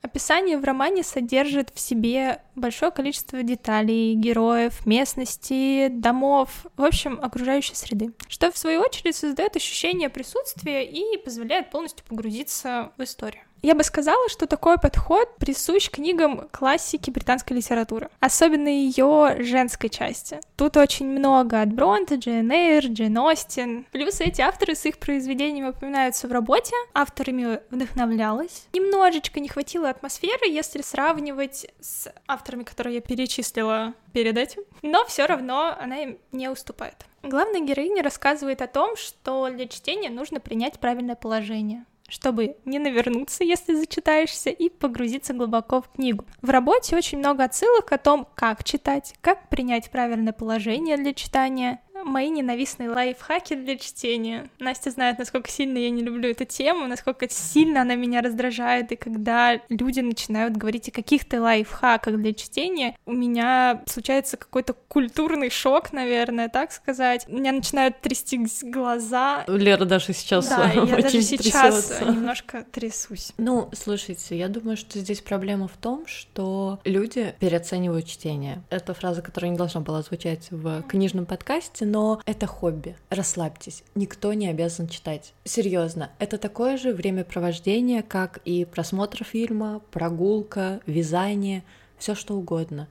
Описание 0.00 0.56
в 0.58 0.64
романе 0.64 1.02
содержит 1.02 1.70
в 1.74 1.80
себе 1.80 2.40
большое 2.54 2.92
количество 2.92 3.42
деталей, 3.42 4.14
героев, 4.14 4.86
местности, 4.86 5.88
домов, 5.88 6.66
в 6.76 6.84
общем, 6.84 7.18
окружающей 7.20 7.74
среды, 7.74 8.12
что 8.28 8.52
в 8.52 8.58
свою 8.58 8.80
очередь 8.80 9.16
создает 9.16 9.56
ощущение 9.56 10.08
присутствия 10.08 10.84
и 10.84 11.18
позволяет 11.18 11.70
полностью 11.70 12.06
погрузиться 12.06 12.92
в 12.96 13.02
историю. 13.02 13.42
Я 13.60 13.74
бы 13.74 13.82
сказала, 13.82 14.28
что 14.28 14.46
такой 14.46 14.78
подход 14.78 15.36
присущ 15.38 15.90
книгам 15.90 16.48
классики 16.52 17.10
британской 17.10 17.56
литературы, 17.56 18.08
особенно 18.20 18.68
ее 18.68 19.36
женской 19.40 19.90
части. 19.90 20.38
Тут 20.56 20.76
очень 20.76 21.06
много 21.06 21.60
от 21.60 21.72
Бронта, 21.72 22.14
Джейн 22.14 22.50
Эйр, 22.50 22.86
Джейн 22.86 23.18
Остин. 23.18 23.84
Плюс 23.90 24.20
эти 24.20 24.40
авторы 24.40 24.74
с 24.76 24.86
их 24.86 24.98
произведениями 24.98 25.70
упоминаются 25.70 26.28
в 26.28 26.32
работе, 26.32 26.74
авторами 26.94 27.60
вдохновлялась. 27.70 28.68
Немножечко 28.72 29.40
не 29.40 29.48
хватило 29.48 29.90
атмосферы, 29.90 30.48
если 30.48 30.82
сравнивать 30.82 31.66
с 31.80 32.12
авторами, 32.28 32.62
которые 32.62 32.96
я 32.96 33.00
перечислила 33.00 33.94
перед 34.12 34.38
этим, 34.38 34.62
но 34.82 35.04
все 35.06 35.26
равно 35.26 35.76
она 35.78 35.98
им 35.98 36.18
не 36.30 36.48
уступает. 36.48 37.06
Главная 37.24 37.60
героиня 37.60 38.04
рассказывает 38.04 38.62
о 38.62 38.68
том, 38.68 38.96
что 38.96 39.48
для 39.50 39.66
чтения 39.66 40.10
нужно 40.10 40.38
принять 40.38 40.78
правильное 40.78 41.16
положение 41.16 41.84
чтобы 42.08 42.56
не 42.64 42.78
навернуться, 42.78 43.44
если 43.44 43.74
зачитаешься, 43.74 44.50
и 44.50 44.68
погрузиться 44.68 45.34
глубоко 45.34 45.80
в 45.80 45.88
книгу. 45.90 46.24
В 46.42 46.50
работе 46.50 46.96
очень 46.96 47.18
много 47.18 47.44
отсылок 47.44 47.92
о 47.92 47.98
том, 47.98 48.26
как 48.34 48.64
читать, 48.64 49.14
как 49.20 49.48
принять 49.48 49.90
правильное 49.90 50.32
положение 50.32 50.96
для 50.96 51.12
читания, 51.14 51.80
мои 52.04 52.30
ненавистные 52.30 52.90
лайфхаки 52.90 53.54
для 53.54 53.76
чтения. 53.76 54.48
Настя 54.58 54.90
знает, 54.90 55.18
насколько 55.18 55.50
сильно 55.50 55.78
я 55.78 55.90
не 55.90 56.02
люблю 56.02 56.28
эту 56.30 56.44
тему, 56.44 56.86
насколько 56.86 57.28
сильно 57.28 57.82
она 57.82 57.94
меня 57.94 58.20
раздражает, 58.22 58.92
и 58.92 58.96
когда 58.96 59.60
люди 59.68 60.00
начинают 60.00 60.56
говорить 60.56 60.88
о 60.88 60.92
каких-то 60.92 61.40
лайфхаках 61.40 62.16
для 62.16 62.32
чтения, 62.34 62.96
у 63.06 63.12
меня 63.12 63.82
случается 63.86 64.36
какой-то 64.36 64.74
культурный 64.88 65.50
шок, 65.50 65.92
наверное, 65.92 66.48
так 66.48 66.72
сказать. 66.72 67.24
У 67.28 67.32
меня 67.36 67.52
начинают 67.52 68.00
трясти 68.00 68.38
глаза. 68.62 69.44
Лера 69.46 69.84
даже 69.84 70.12
сейчас 70.12 70.48
Да, 70.48 70.70
я 70.72 70.82
очень 70.82 71.02
даже 71.02 71.22
сейчас 71.22 71.86
трясется. 71.86 72.04
немножко 72.04 72.64
трясусь. 72.70 73.32
Ну, 73.38 73.68
слушайте, 73.72 74.36
я 74.38 74.48
думаю, 74.48 74.76
что 74.76 74.98
здесь 74.98 75.20
проблема 75.20 75.68
в 75.68 75.76
том, 75.76 76.06
что 76.06 76.78
люди 76.84 77.34
переоценивают 77.40 78.06
чтение. 78.06 78.62
Это 78.70 78.94
фраза, 78.94 79.22
которая 79.22 79.50
не 79.50 79.56
должна 79.56 79.80
была 79.80 80.02
звучать 80.02 80.48
в 80.50 80.82
книжном 80.82 81.26
подкасте, 81.26 81.84
но 81.90 82.20
это 82.26 82.46
хобби. 82.46 82.96
Расслабьтесь, 83.08 83.82
никто 83.94 84.34
не 84.34 84.48
обязан 84.48 84.88
читать. 84.88 85.32
Серьезно, 85.44 86.10
это 86.18 86.36
такое 86.36 86.76
же 86.76 86.92
времяпровождение, 86.92 88.02
как 88.02 88.40
и 88.44 88.66
просмотр 88.66 89.24
фильма, 89.24 89.80
прогулка, 89.90 90.80
вязание, 90.86 91.64
все 91.98 92.14
что 92.14 92.34
угодно. 92.34 92.88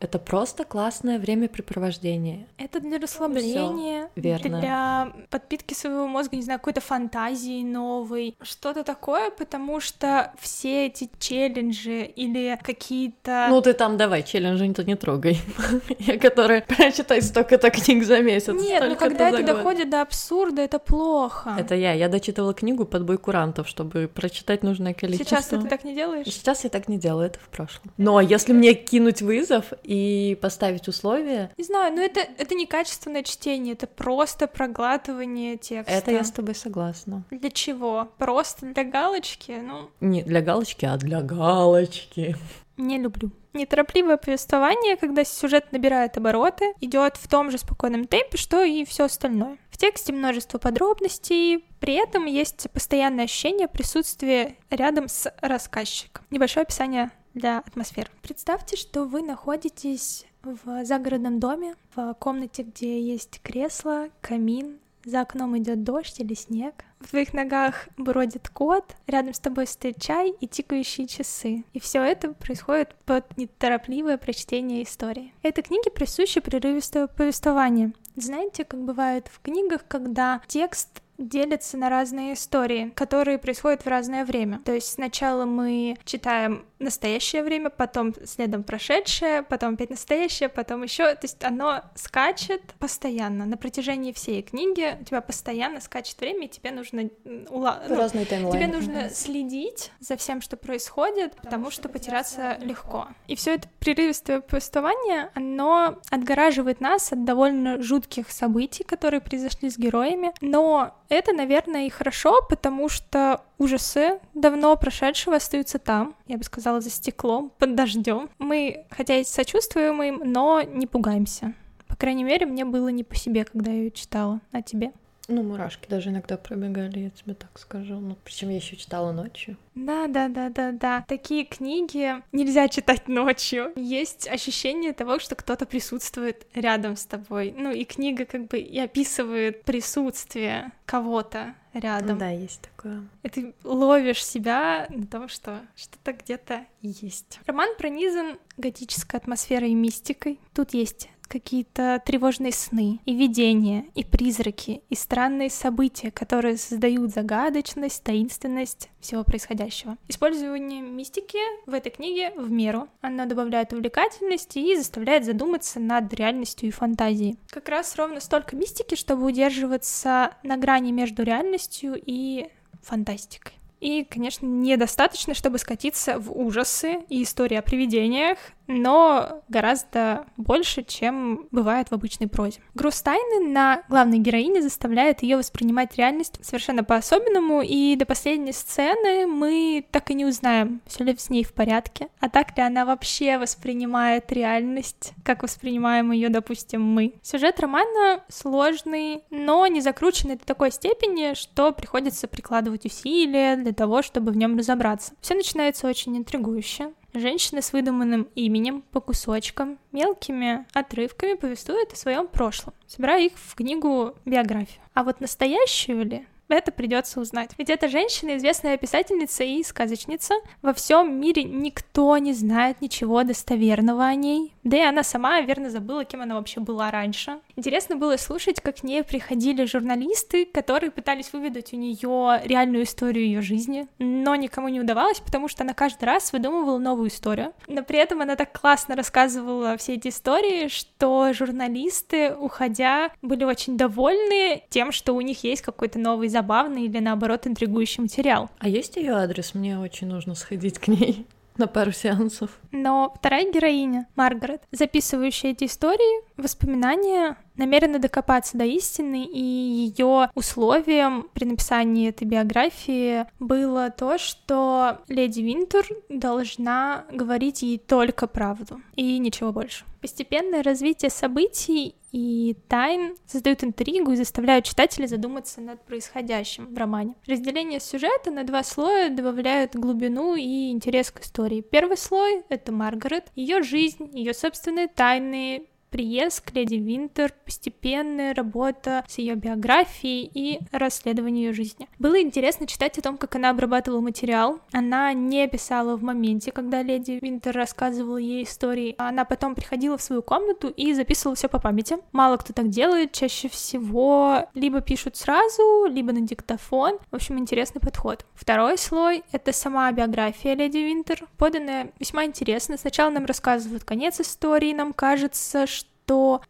Это 0.00 0.18
просто 0.18 0.64
классное 0.64 1.18
времяпрепровождение. 1.18 2.46
Это 2.56 2.78
для 2.80 2.98
расслабления, 2.98 4.10
Всё 4.12 4.20
верно. 4.20 4.60
для 4.60 5.12
подпитки 5.28 5.74
своего 5.74 6.06
мозга, 6.06 6.36
не 6.36 6.42
знаю, 6.42 6.60
какой-то 6.60 6.80
фантазии 6.80 7.64
новой, 7.64 8.36
что-то 8.40 8.84
такое, 8.84 9.30
потому 9.30 9.80
что 9.80 10.32
все 10.38 10.86
эти 10.86 11.10
челленджи 11.18 12.02
или 12.04 12.58
какие-то... 12.62 13.48
Ну 13.50 13.60
ты 13.60 13.72
там 13.72 13.96
давай, 13.96 14.22
челленджи-то 14.22 14.84
не 14.84 14.94
трогай. 14.94 15.38
Я 15.98 16.18
которая 16.18 16.62
прочитаю 16.62 17.22
столько-то 17.22 17.70
книг 17.70 18.04
за 18.04 18.20
месяц. 18.20 18.54
Нет, 18.54 18.84
ну 18.88 18.96
когда 18.96 19.30
это 19.30 19.42
доходит 19.42 19.90
до 19.90 20.02
абсурда, 20.02 20.62
это 20.62 20.78
плохо. 20.78 21.56
Это 21.58 21.74
я. 21.74 21.92
Я 21.92 22.08
дочитывала 22.08 22.54
книгу 22.54 22.84
«Подбой 22.84 23.18
курантов», 23.18 23.68
чтобы 23.68 24.08
прочитать 24.12 24.62
нужное 24.62 24.94
количество. 24.94 25.36
Сейчас 25.36 25.46
ты 25.46 25.60
так 25.62 25.84
не 25.84 25.94
делаешь? 25.94 26.26
Сейчас 26.26 26.64
я 26.64 26.70
так 26.70 26.88
не 26.88 26.98
делаю, 26.98 27.26
это 27.26 27.38
в 27.40 27.48
прошлом. 27.48 27.90
Но 27.96 28.20
если 28.20 28.52
мне 28.52 28.74
кинуть 28.74 29.22
вызов 29.22 29.72
и 29.88 30.34
поставить 30.42 30.86
условия, 30.86 31.50
Не 31.56 31.64
знаю, 31.64 31.94
но 31.94 32.02
это, 32.02 32.20
это 32.20 32.54
не 32.54 32.66
качественное 32.66 33.22
чтение, 33.22 33.72
это 33.72 33.86
просто 33.86 34.46
проглатывание 34.46 35.56
текста. 35.56 35.94
это 35.94 36.10
я 36.10 36.24
с 36.24 36.30
тобой 36.30 36.54
согласна. 36.54 37.24
Для 37.30 37.50
чего? 37.50 38.06
Просто 38.18 38.66
для 38.66 38.84
галочки? 38.84 39.52
Ну, 39.62 39.88
Не 40.00 40.22
для 40.22 40.42
галочки, 40.42 40.84
а 40.84 40.98
для 40.98 41.22
галочки. 41.22 42.36
не 42.76 42.98
люблю. 42.98 43.30
Неторопливое 43.54 44.18
повествование, 44.18 44.96
когда 44.98 45.24
сюжет 45.24 45.72
набирает 45.72 46.18
обороты, 46.18 46.74
идет 46.80 47.16
в 47.16 47.26
том 47.26 47.50
же 47.50 47.56
спокойном 47.56 48.04
темпе, 48.06 48.36
что 48.36 48.62
и 48.62 48.84
все 48.84 49.04
остальное. 49.04 49.56
В 49.70 49.78
тексте 49.78 50.12
множество 50.12 50.58
подробностей, 50.58 51.64
при 51.80 51.94
этом 51.94 52.26
есть 52.26 52.70
постоянное 52.72 53.24
ощущение 53.24 53.68
присутствия 53.68 54.56
рядом 54.68 55.08
с 55.08 55.32
рассказчиком. 55.40 56.26
Небольшое 56.30 56.64
описание 56.64 57.10
для 57.38 57.58
атмосферы. 57.58 58.10
Представьте, 58.22 58.76
что 58.76 59.04
вы 59.04 59.22
находитесь 59.22 60.26
в 60.42 60.84
загородном 60.84 61.40
доме, 61.40 61.74
в 61.94 62.14
комнате, 62.14 62.62
где 62.62 63.00
есть 63.00 63.40
кресло, 63.42 64.08
камин, 64.20 64.78
за 65.04 65.22
окном 65.22 65.56
идет 65.56 65.84
дождь 65.84 66.20
или 66.20 66.34
снег. 66.34 66.84
В 67.00 67.10
твоих 67.10 67.32
ногах 67.32 67.88
бродит 67.96 68.48
кот, 68.48 68.96
рядом 69.06 69.32
с 69.32 69.38
тобой 69.38 69.66
стоит 69.66 70.00
чай 70.00 70.34
и 70.40 70.46
тикающие 70.46 71.06
часы. 71.06 71.64
И 71.72 71.80
все 71.80 72.02
это 72.02 72.34
происходит 72.34 72.94
под 73.06 73.36
неторопливое 73.38 74.18
прочтение 74.18 74.82
истории. 74.82 75.32
Этой 75.42 75.62
книге 75.62 75.90
присуще 75.90 76.40
прерывистое 76.40 77.06
повествование. 77.06 77.92
Знаете, 78.16 78.64
как 78.64 78.82
бывает 78.82 79.28
в 79.28 79.40
книгах, 79.40 79.86
когда 79.86 80.42
текст 80.48 81.02
делится 81.18 81.76
на 81.76 81.90
разные 81.90 82.34
истории, 82.34 82.92
которые 82.94 83.38
происходят 83.38 83.84
в 83.84 83.88
разное 83.88 84.24
время. 84.24 84.60
То 84.64 84.72
есть 84.72 84.92
сначала 84.92 85.44
мы 85.44 85.96
читаем 86.04 86.64
настоящее 86.78 87.42
время, 87.42 87.70
потом 87.70 88.14
следом 88.24 88.62
прошедшее, 88.62 89.42
потом 89.42 89.74
опять 89.74 89.90
настоящее, 89.90 90.48
потом 90.48 90.84
еще. 90.84 91.12
То 91.14 91.24
есть 91.24 91.42
оно 91.42 91.82
скачет 91.96 92.62
постоянно. 92.78 93.46
На 93.46 93.56
протяжении 93.56 94.12
всей 94.12 94.42
книги 94.42 94.96
у 95.00 95.04
тебя 95.04 95.20
постоянно 95.20 95.80
скачет 95.80 96.20
время, 96.20 96.46
и 96.46 96.48
тебе 96.48 96.70
нужно 96.70 97.00
ула- 97.48 97.82
ну, 97.88 97.96
Разные 97.96 98.24
таймлайны. 98.24 98.56
Тебе 98.56 98.72
нужно 98.72 99.10
следить 99.10 99.90
за 99.98 100.16
всем, 100.16 100.40
что 100.40 100.56
происходит, 100.56 101.34
потому 101.34 101.70
что 101.72 101.88
потеряться 101.88 102.58
легко. 102.60 103.08
И 103.26 103.34
все 103.34 103.54
это 103.54 103.68
прерывистое 103.80 104.40
повествование, 104.40 105.30
оно 105.34 105.98
отгораживает 106.10 106.80
нас 106.80 107.12
от 107.12 107.24
довольно 107.24 107.82
жутких 107.82 108.30
событий, 108.30 108.84
которые 108.84 109.20
произошли 109.20 109.68
с 109.68 109.76
героями. 109.78 110.32
Но 110.40 110.94
это, 111.08 111.32
наверное, 111.32 111.86
и 111.86 111.90
хорошо, 111.90 112.40
потому 112.48 112.88
что 112.88 113.42
ужасы 113.58 114.20
давно 114.34 114.76
прошедшего 114.76 115.36
остаются 115.36 115.78
там, 115.78 116.14
я 116.26 116.36
бы 116.36 116.44
сказала, 116.44 116.80
за 116.80 116.90
стеклом, 116.90 117.50
под 117.58 117.74
дождем. 117.74 118.28
Мы, 118.38 118.86
хотя 118.90 119.16
и 119.16 119.24
сочувствуем 119.24 120.02
им, 120.02 120.22
но 120.24 120.62
не 120.62 120.86
пугаемся. 120.86 121.54
По 121.86 121.96
крайней 121.96 122.24
мере, 122.24 122.46
мне 122.46 122.64
было 122.64 122.88
не 122.88 123.04
по 123.04 123.14
себе, 123.16 123.44
когда 123.44 123.70
я 123.70 123.78
ее 123.78 123.90
читала. 123.90 124.40
А 124.52 124.62
тебе? 124.62 124.92
Ну, 125.28 125.42
мурашки 125.42 125.86
даже 125.88 126.08
иногда 126.08 126.38
пробегали, 126.38 127.00
я 127.00 127.10
тебе 127.10 127.34
так 127.34 127.58
скажу. 127.58 128.00
Ну, 128.00 128.16
причем 128.24 128.48
я 128.48 128.56
еще 128.56 128.76
читала 128.76 129.12
ночью. 129.12 129.58
Да, 129.74 130.06
да, 130.08 130.28
да, 130.28 130.48
да, 130.48 130.72
да. 130.72 131.04
Такие 131.06 131.44
книги 131.44 132.14
нельзя 132.32 132.68
читать 132.68 133.08
ночью. 133.08 133.72
Есть 133.76 134.26
ощущение 134.26 134.94
того, 134.94 135.18
что 135.18 135.36
кто-то 135.36 135.66
присутствует 135.66 136.46
рядом 136.54 136.96
с 136.96 137.04
тобой. 137.04 137.54
Ну 137.56 137.70
и 137.70 137.84
книга 137.84 138.24
как 138.24 138.46
бы 138.46 138.58
и 138.58 138.78
описывает 138.78 139.64
присутствие 139.64 140.72
кого-то 140.86 141.54
рядом. 141.74 142.18
Да, 142.18 142.30
есть 142.30 142.62
такое. 142.62 143.06
И 143.22 143.28
ты 143.28 143.54
ловишь 143.64 144.24
себя 144.24 144.86
на 144.88 145.06
том, 145.06 145.28
что 145.28 145.60
что-то 145.76 146.14
где-то 146.14 146.64
есть. 146.80 147.38
Роман 147.46 147.68
пронизан 147.76 148.38
готической 148.56 149.20
атмосферой 149.20 149.72
и 149.72 149.74
мистикой. 149.74 150.40
Тут 150.54 150.72
есть 150.72 151.10
какие-то 151.28 152.02
тревожные 152.04 152.52
сны, 152.52 153.00
и 153.04 153.14
видения, 153.14 153.84
и 153.94 154.04
призраки, 154.04 154.82
и 154.88 154.94
странные 154.94 155.50
события, 155.50 156.10
которые 156.10 156.56
создают 156.56 157.12
загадочность, 157.12 158.02
таинственность 158.02 158.88
всего 159.00 159.24
происходящего. 159.24 159.96
Использование 160.08 160.80
мистики 160.80 161.38
в 161.66 161.74
этой 161.74 161.90
книге 161.90 162.32
в 162.36 162.50
меру. 162.50 162.88
Она 163.00 163.26
добавляет 163.26 163.72
увлекательности 163.72 164.58
и 164.58 164.76
заставляет 164.76 165.24
задуматься 165.24 165.78
над 165.80 166.12
реальностью 166.14 166.68
и 166.68 166.72
фантазией. 166.72 167.38
Как 167.50 167.68
раз 167.68 167.94
ровно 167.96 168.20
столько 168.20 168.56
мистики, 168.56 168.94
чтобы 168.94 169.26
удерживаться 169.26 170.34
на 170.42 170.56
грани 170.56 170.90
между 170.92 171.22
реальностью 171.22 171.94
и 171.94 172.48
фантастикой. 172.82 173.57
И, 173.80 174.04
конечно, 174.04 174.46
недостаточно, 174.46 175.34
чтобы 175.34 175.58
скатиться 175.58 176.18
в 176.18 176.32
ужасы 176.32 177.00
и 177.08 177.22
истории 177.22 177.56
о 177.56 177.62
привидениях, 177.62 178.38
но 178.68 179.42
гораздо 179.48 180.26
больше, 180.36 180.82
чем 180.84 181.48
бывает 181.50 181.88
в 181.90 181.94
обычной 181.94 182.28
прозе. 182.28 182.60
Груз 182.74 183.00
тайны 183.00 183.48
на 183.48 183.82
главной 183.88 184.18
героине 184.18 184.62
заставляет 184.62 185.22
ее 185.22 185.38
воспринимать 185.38 185.96
реальность 185.96 186.38
совершенно 186.44 186.84
по-особенному, 186.84 187.62
и 187.62 187.96
до 187.96 188.04
последней 188.04 188.52
сцены 188.52 189.26
мы 189.26 189.84
так 189.90 190.10
и 190.10 190.14
не 190.14 190.26
узнаем, 190.26 190.82
все 190.86 191.04
ли 191.04 191.16
с 191.16 191.30
ней 191.30 191.44
в 191.44 191.54
порядке, 191.54 192.08
а 192.20 192.28
так 192.28 192.56
ли 192.56 192.62
она 192.62 192.84
вообще 192.84 193.38
воспринимает 193.38 194.30
реальность, 194.32 195.12
как 195.24 195.42
воспринимаем 195.42 196.12
ее, 196.12 196.28
допустим, 196.28 196.82
мы. 196.82 197.14
Сюжет 197.22 197.58
романа 197.60 198.22
сложный, 198.28 199.22
но 199.30 199.66
не 199.66 199.80
закрученный 199.80 200.36
до 200.36 200.44
такой 200.44 200.70
степени, 200.72 201.32
что 201.34 201.72
приходится 201.72 202.28
прикладывать 202.28 202.84
усилия 202.84 203.56
для 203.68 203.74
того, 203.74 204.00
чтобы 204.00 204.32
в 204.32 204.36
нем 204.36 204.56
разобраться. 204.56 205.12
Все 205.20 205.34
начинается 205.34 205.86
очень 205.86 206.16
интригующе. 206.16 206.92
Женщина 207.12 207.60
с 207.60 207.74
выдуманным 207.74 208.28
именем 208.34 208.82
по 208.92 209.00
кусочкам, 209.00 209.78
мелкими 209.92 210.64
отрывками 210.72 211.34
повествует 211.34 211.92
о 211.92 211.96
своем 211.96 212.28
прошлом, 212.28 212.72
собирая 212.86 213.26
их 213.26 213.32
в 213.34 213.54
книгу 213.54 214.14
биографию. 214.24 214.80
А 214.94 215.04
вот 215.04 215.20
настоящую 215.20 216.04
ли? 216.06 216.26
Это 216.48 216.72
придется 216.72 217.20
узнать. 217.20 217.50
Ведь 217.58 217.68
эта 217.68 217.88
женщина 217.88 218.36
известная 218.36 218.76
писательница 218.78 219.44
и 219.44 219.62
сказочница. 219.62 220.34
Во 220.62 220.72
всем 220.72 221.20
мире 221.20 221.44
никто 221.44 222.16
не 222.16 222.32
знает 222.32 222.80
ничего 222.80 223.22
достоверного 223.22 224.06
о 224.06 224.14
ней. 224.14 224.54
Да 224.64 224.76
и 224.76 224.80
она 224.80 225.02
сама, 225.02 225.40
верно, 225.42 225.70
забыла, 225.70 226.04
кем 226.04 226.22
она 226.22 226.36
вообще 226.36 226.60
была 226.60 226.90
раньше. 226.90 227.38
Интересно 227.56 227.96
было 227.96 228.16
слушать, 228.16 228.60
как 228.60 228.76
к 228.76 228.82
ней 228.82 229.02
приходили 229.02 229.64
журналисты, 229.64 230.46
которые 230.46 230.90
пытались 230.90 231.32
выведать 231.32 231.72
у 231.72 231.76
нее 231.76 232.40
реальную 232.44 232.84
историю 232.84 233.24
ее 233.24 233.42
жизни, 233.42 233.86
но 233.98 234.34
никому 234.34 234.68
не 234.68 234.80
удавалось, 234.80 235.20
потому 235.20 235.48
что 235.48 235.64
она 235.64 235.74
каждый 235.74 236.04
раз 236.04 236.32
выдумывала 236.32 236.78
новую 236.78 237.08
историю. 237.08 237.52
Но 237.66 237.82
при 237.82 237.98
этом 237.98 238.20
она 238.20 238.36
так 238.36 238.58
классно 238.58 238.94
рассказывала 238.94 239.76
все 239.76 239.94
эти 239.94 240.08
истории, 240.08 240.68
что 240.68 241.32
журналисты, 241.32 242.34
уходя, 242.34 243.10
были 243.22 243.44
очень 243.44 243.76
довольны 243.76 244.62
тем, 244.70 244.92
что 244.92 245.14
у 245.14 245.20
них 245.20 245.44
есть 245.44 245.62
какой-то 245.62 245.98
новый 245.98 246.28
забавный 246.38 246.84
или 246.84 247.00
наоборот 247.00 247.46
интригующий 247.48 248.02
материал. 248.02 248.48
А 248.58 248.68
есть 248.68 248.96
ее 248.96 249.14
адрес? 249.14 249.54
Мне 249.54 249.78
очень 249.78 250.06
нужно 250.06 250.36
сходить 250.36 250.78
к 250.78 250.86
ней 250.86 251.26
на 251.56 251.66
пару 251.66 251.90
сеансов. 251.90 252.50
Но 252.70 253.12
вторая 253.16 253.50
героиня, 253.52 254.06
Маргарет, 254.14 254.62
записывающая 254.70 255.50
эти 255.50 255.64
истории, 255.64 256.22
воспоминания, 256.36 257.36
намерена 257.56 257.98
докопаться 257.98 258.56
до 258.56 258.64
истины, 258.64 259.24
и 259.24 259.40
ее 259.40 260.30
условием 260.36 261.28
при 261.34 261.44
написании 261.44 262.08
этой 262.08 262.24
биографии 262.24 263.26
было 263.40 263.90
то, 263.90 264.16
что 264.16 264.98
леди 265.08 265.40
Винтур 265.40 265.84
должна 266.08 267.04
говорить 267.10 267.62
ей 267.62 267.78
только 267.78 268.28
правду 268.28 268.80
и 268.94 269.18
ничего 269.18 269.50
больше. 269.50 269.84
Постепенное 270.00 270.62
развитие 270.62 271.10
событий 271.10 271.96
и 272.12 272.56
тайн 272.68 273.16
создают 273.26 273.64
интригу 273.64 274.12
и 274.12 274.16
заставляют 274.16 274.64
читателя 274.64 275.06
задуматься 275.06 275.60
над 275.60 275.84
происходящим 275.84 276.74
в 276.74 276.78
романе. 276.78 277.14
Разделение 277.26 277.80
сюжета 277.80 278.30
на 278.30 278.44
два 278.44 278.62
слоя 278.62 279.10
добавляют 279.10 279.74
глубину 279.74 280.34
и 280.34 280.70
интерес 280.70 281.10
к 281.10 281.20
истории. 281.20 281.60
Первый 281.60 281.96
слой— 281.96 282.42
это 282.48 282.72
Маргарет, 282.72 283.26
ее 283.34 283.62
жизнь, 283.62 284.10
ее 284.12 284.34
собственные 284.34 284.88
тайны, 284.88 285.66
приезд 285.90 286.40
к 286.40 286.54
леди 286.54 286.76
Винтер, 286.76 287.32
постепенная 287.44 288.34
работа 288.34 289.04
с 289.08 289.18
ее 289.18 289.34
биографией 289.34 290.30
и 290.32 290.60
расследование 290.72 291.46
ее 291.46 291.52
жизни. 291.52 291.88
Было 291.98 292.20
интересно 292.20 292.66
читать 292.66 292.98
о 292.98 293.02
том, 293.02 293.16
как 293.16 293.34
она 293.36 293.50
обрабатывала 293.50 294.00
материал. 294.00 294.60
Она 294.72 295.12
не 295.12 295.46
писала 295.48 295.96
в 295.96 296.02
моменте, 296.02 296.52
когда 296.52 296.82
леди 296.82 297.18
Винтер 297.22 297.54
рассказывала 297.54 298.18
ей 298.18 298.44
истории. 298.44 298.94
Она 298.98 299.24
потом 299.24 299.54
приходила 299.54 299.96
в 299.96 300.02
свою 300.02 300.22
комнату 300.22 300.68
и 300.68 300.92
записывала 300.94 301.36
все 301.36 301.48
по 301.48 301.58
памяти. 301.58 301.98
Мало 302.12 302.36
кто 302.36 302.52
так 302.52 302.68
делает, 302.68 303.12
чаще 303.12 303.48
всего 303.48 304.48
либо 304.54 304.80
пишут 304.80 305.16
сразу, 305.16 305.86
либо 305.86 306.12
на 306.12 306.20
диктофон. 306.20 306.98
В 307.10 307.16
общем, 307.16 307.38
интересный 307.38 307.80
подход. 307.80 308.26
Второй 308.34 308.78
слой— 308.78 309.24
это 309.32 309.52
сама 309.52 309.90
биография 309.92 310.54
леди 310.54 310.78
Винтер, 310.78 311.26
поданная 311.36 311.92
весьма 311.98 312.24
интересно. 312.24 312.76
Сначала 312.76 313.10
нам 313.10 313.24
рассказывают 313.24 313.84
конец 313.84 314.20
истории, 314.20 314.72
нам 314.72 314.92
кажется, 314.92 315.66
что 315.66 315.87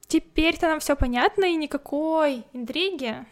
теперь-то 0.07 0.69
нам 0.69 0.81
все 0.81 0.97
понятно 0.97 1.45
и 1.45 1.57
никакой 1.57 2.45
интриги 2.53 3.27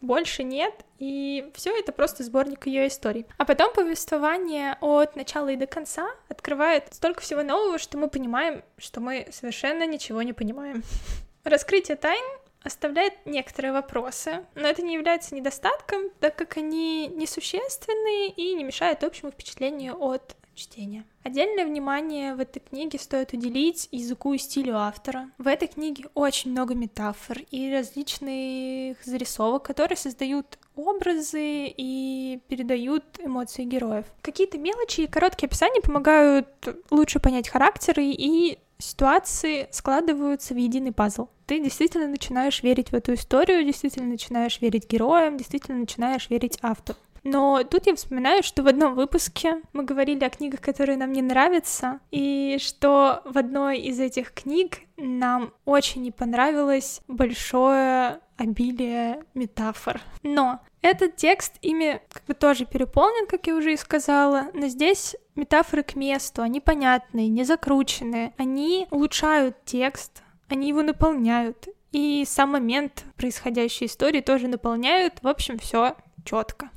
больше 0.00 0.44
нет, 0.44 0.74
и 0.98 1.50
все 1.54 1.76
это 1.76 1.92
просто 1.92 2.22
сборник 2.22 2.66
ее 2.66 2.86
историй. 2.86 3.26
А 3.36 3.44
потом 3.44 3.72
повествование 3.72 4.76
от 4.80 5.16
начала 5.16 5.48
и 5.48 5.56
до 5.56 5.66
конца 5.66 6.08
открывает 6.28 6.94
столько 6.94 7.20
всего 7.20 7.42
нового, 7.42 7.78
что 7.78 7.98
мы 7.98 8.08
понимаем, 8.08 8.62
что 8.76 9.00
мы 9.00 9.26
совершенно 9.30 9.86
ничего 9.86 10.22
не 10.22 10.32
понимаем. 10.32 10.82
Раскрытие 11.44 11.96
тайн 11.96 12.24
оставляет 12.62 13.14
некоторые 13.24 13.72
вопросы, 13.72 14.44
но 14.54 14.68
это 14.68 14.82
не 14.82 14.94
является 14.94 15.34
недостатком, 15.34 16.10
так 16.20 16.36
как 16.36 16.56
они 16.56 17.08
несущественные 17.08 18.30
и 18.30 18.54
не 18.54 18.64
мешают 18.64 19.04
общему 19.04 19.30
впечатлению 19.30 20.00
от 20.00 20.36
чтения. 20.58 21.04
Отдельное 21.22 21.64
внимание 21.64 22.34
в 22.34 22.40
этой 22.40 22.60
книге 22.60 22.98
стоит 22.98 23.32
уделить 23.32 23.88
языку 23.92 24.34
и 24.34 24.38
стилю 24.38 24.76
автора. 24.76 25.30
В 25.38 25.46
этой 25.46 25.68
книге 25.68 26.06
очень 26.14 26.50
много 26.50 26.74
метафор 26.74 27.38
и 27.50 27.72
различных 27.72 29.02
зарисовок, 29.04 29.62
которые 29.62 29.96
создают 29.96 30.58
образы 30.74 31.72
и 31.76 32.40
передают 32.48 33.04
эмоции 33.22 33.64
героев. 33.64 34.06
Какие-то 34.20 34.58
мелочи 34.58 35.02
и 35.02 35.06
короткие 35.06 35.46
описания 35.46 35.80
помогают 35.80 36.48
лучше 36.90 37.20
понять 37.20 37.48
характеры 37.48 38.04
и 38.04 38.58
ситуации 38.78 39.68
складываются 39.70 40.54
в 40.54 40.56
единый 40.56 40.92
пазл. 40.92 41.28
Ты 41.46 41.60
действительно 41.60 42.06
начинаешь 42.06 42.62
верить 42.62 42.90
в 42.90 42.94
эту 42.94 43.14
историю, 43.14 43.64
действительно 43.64 44.08
начинаешь 44.08 44.60
верить 44.60 44.88
героям, 44.88 45.36
действительно 45.36 45.78
начинаешь 45.78 46.30
верить 46.30 46.58
автору. 46.62 46.98
Но 47.28 47.62
тут 47.62 47.86
я 47.86 47.94
вспоминаю, 47.94 48.42
что 48.42 48.62
в 48.62 48.68
одном 48.68 48.94
выпуске 48.94 49.60
мы 49.74 49.84
говорили 49.84 50.24
о 50.24 50.30
книгах, 50.30 50.62
которые 50.62 50.96
нам 50.96 51.12
не 51.12 51.20
нравятся, 51.20 52.00
и 52.10 52.56
что 52.58 53.20
в 53.26 53.36
одной 53.36 53.80
из 53.80 54.00
этих 54.00 54.32
книг 54.32 54.78
нам 54.96 55.52
очень 55.66 56.02
не 56.02 56.10
понравилось 56.10 57.02
большое 57.06 58.20
обилие 58.38 59.24
метафор. 59.34 60.00
Но 60.22 60.60
этот 60.80 61.16
текст 61.16 61.56
ими 61.60 62.00
как 62.10 62.24
бы 62.24 62.32
тоже 62.32 62.64
переполнен, 62.64 63.26
как 63.26 63.46
я 63.46 63.56
уже 63.56 63.74
и 63.74 63.76
сказала, 63.76 64.46
но 64.54 64.68
здесь 64.68 65.14
метафоры 65.34 65.82
к 65.82 65.96
месту, 65.96 66.40
они 66.40 66.60
понятные, 66.60 67.28
не 67.28 67.44
закрученные, 67.44 68.32
они 68.38 68.86
улучшают 68.90 69.56
текст, 69.66 70.22
они 70.48 70.68
его 70.68 70.80
наполняют, 70.80 71.68
и 71.92 72.24
сам 72.26 72.52
момент 72.52 73.04
происходящей 73.16 73.86
истории 73.86 74.20
тоже 74.20 74.48
наполняют. 74.48 75.14
В 75.22 75.28
общем, 75.28 75.58
все 75.58 75.94
четко. 76.28 76.70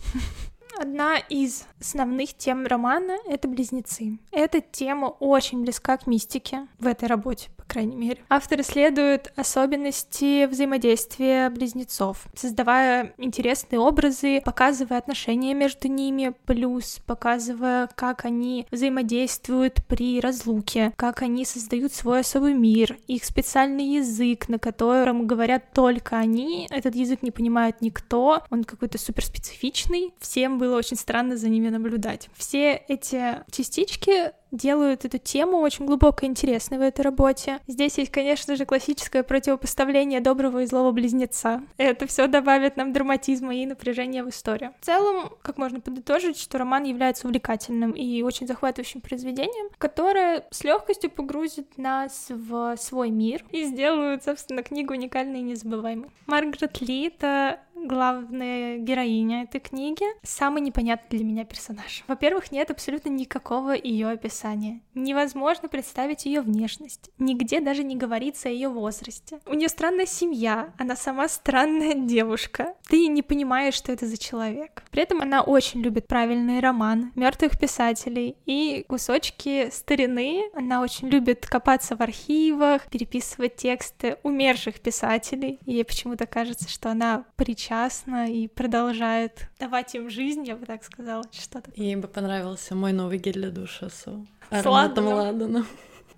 Одна 0.79 1.17
из 1.17 1.65
основных 1.79 2.34
тем 2.34 2.65
романа— 2.65 3.17
это 3.27 3.50
близнецы. 3.50 4.17
Эта 4.31 4.62
тема 4.62 5.08
очень 5.08 5.62
близка 5.62 5.98
к 5.98 6.08
мистике 6.08 6.67
в 6.79 6.88
этой 6.88 7.10
работе, 7.10 7.50
крайней 7.71 7.95
мере. 7.95 8.17
Автор 8.29 8.59
исследует 8.61 9.31
особенности 9.35 10.45
взаимодействия 10.45 11.49
близнецов, 11.49 12.25
создавая 12.35 13.13
интересные 13.17 13.79
образы, 13.79 14.41
показывая 14.43 14.97
отношения 14.97 15.53
между 15.53 15.87
ними, 15.87 16.33
плюс 16.45 16.99
показывая, 17.05 17.89
как 17.95 18.25
они 18.25 18.67
взаимодействуют 18.71 19.85
при 19.87 20.19
разлуке, 20.19 20.91
как 20.97 21.21
они 21.21 21.45
создают 21.45 21.93
свой 21.93 22.19
особый 22.21 22.53
мир, 22.53 22.97
их 23.07 23.23
специальный 23.23 23.95
язык, 23.95 24.49
на 24.49 24.59
котором 24.59 25.25
говорят 25.25 25.71
только 25.73 26.17
они, 26.17 26.67
этот 26.69 26.96
язык 26.96 27.24
не 27.24 27.31
понимает 27.31 27.81
никто, 27.81 28.43
он 28.50 28.65
какой-то 28.65 28.98
суперспецифичный, 28.98 30.13
всем 30.19 30.57
было 30.57 30.77
очень 30.77 30.98
странно 30.98 31.37
за 31.37 31.48
ними 31.48 31.69
наблюдать. 31.69 32.29
Все 32.35 32.74
эти 32.87 33.43
частички 33.50 34.31
делают 34.51 35.05
эту 35.05 35.18
тему 35.18 35.59
очень 35.59 35.85
глубоко 35.85 36.25
интересной 36.25 36.77
в 36.77 36.81
этой 36.81 37.01
работе. 37.01 37.59
Здесь 37.68 37.98
есть, 37.98 38.11
конечно 38.11 38.55
же, 38.55 38.66
классическое 38.66 39.24
противопоставление 39.24 40.20
доброго 40.20 40.64
и 40.64 40.66
злого 40.66 40.92
близнеца. 40.92 41.64
Это 41.77 42.07
все 42.07 42.27
добавит 42.27 42.77
нам 42.77 42.94
драматизма 42.94 43.55
и 43.55 43.66
напряжения 43.66 44.24
в 44.24 44.29
историю. 44.29 44.74
В 44.81 44.85
целом, 44.85 45.31
как 45.42 45.57
можно 45.57 45.79
подытожить, 45.79 46.37
что 46.37 46.57
роман 46.57 46.83
является 46.83 47.27
увлекательным 47.27 47.92
и 47.92 48.22
очень 48.22 48.48
захватывающим 48.48 49.01
произведением, 49.01 49.70
которое 49.77 50.46
с 50.51 50.64
легкостью 50.64 51.09
погрузит 51.09 51.77
нас 51.77 52.27
в 52.29 52.75
свой 52.77 53.09
мир 53.09 53.44
и 53.51 53.64
сделает, 53.64 54.24
собственно, 54.24 54.64
книгу 54.64 54.94
уникальной 54.94 55.40
и 55.40 55.44
незабываемой. 55.44 56.09
Маргарет 56.27 56.81
Ли— 56.81 57.07
это 57.07 57.59
главная 57.87 58.77
героиня 58.77 59.44
этой 59.44 59.59
книги, 59.59 60.05
самый 60.24 60.61
непонятный 60.61 61.17
для 61.17 61.25
меня 61.25 61.46
персонаж. 61.46 62.03
Во-первых, 62.07 62.51
нет 62.51 62.72
абсолютно 62.72 63.09
никакого 63.09 63.72
ее 63.72 64.09
описания. 64.09 64.81
Невозможно 64.94 65.67
представить 65.67 66.25
ее 66.25 66.41
внешность. 66.41 67.09
Нигде 67.17 67.59
даже 67.59 67.83
не 67.83 67.96
говорится 67.96 68.50
о 68.50 68.51
ее 68.51 68.70
возрасте. 68.70 69.39
У 69.46 69.53
нее 69.53 69.70
странная 69.70 70.05
семья, 70.05 70.74
она 70.77 70.96
сама 70.96 71.27
странная 71.27 71.94
девушка. 71.96 72.74
Ты 72.87 73.07
не 73.07 73.22
понимаешь, 73.22 73.74
что 73.74 73.91
это 73.91 74.05
за 74.05 74.17
человек. 74.17 74.83
При 74.91 75.01
этом 75.01 75.22
она 75.22 75.41
очень 75.41 75.81
любит 75.81 76.07
правильный 76.07 76.59
роман, 76.59 77.11
мертвых 77.15 77.59
писателей 77.59 78.35
и 78.46 78.85
кусочки 78.87 79.70
старины. 79.72 80.44
Она 80.53 80.81
очень 80.81 81.09
любит 81.09 81.46
копаться 81.46 81.96
в 81.96 82.01
архивах, 82.01 82.87
переписывать 82.89 83.55
тексты 83.55 84.17
умерших 84.24 84.79
писателей. 84.79 85.59
И 85.65 85.74
ей 85.74 85.85
почему-то 85.85 86.25
кажется, 86.25 86.70
что 86.70 86.91
она 86.91 87.25
причастна 87.35 87.71
причастна 87.72 88.29
и 88.29 88.48
продолжает 88.48 89.48
давать 89.57 89.96
им 89.96 90.10
жизнь, 90.10 90.46
я 90.46 90.55
бы 90.57 90.66
так 90.66 90.84
сказала, 90.84 91.24
что-то. 91.31 91.72
Ей 91.75 91.96
бы 91.96 92.07
понравился 92.07 92.75
мой 92.75 92.92
новый 92.92 93.18
гель 93.18 93.34
для 93.34 93.50
душа 93.50 93.90
с 93.90 94.05
ароматом 94.50 95.07
ладана. 95.07 95.66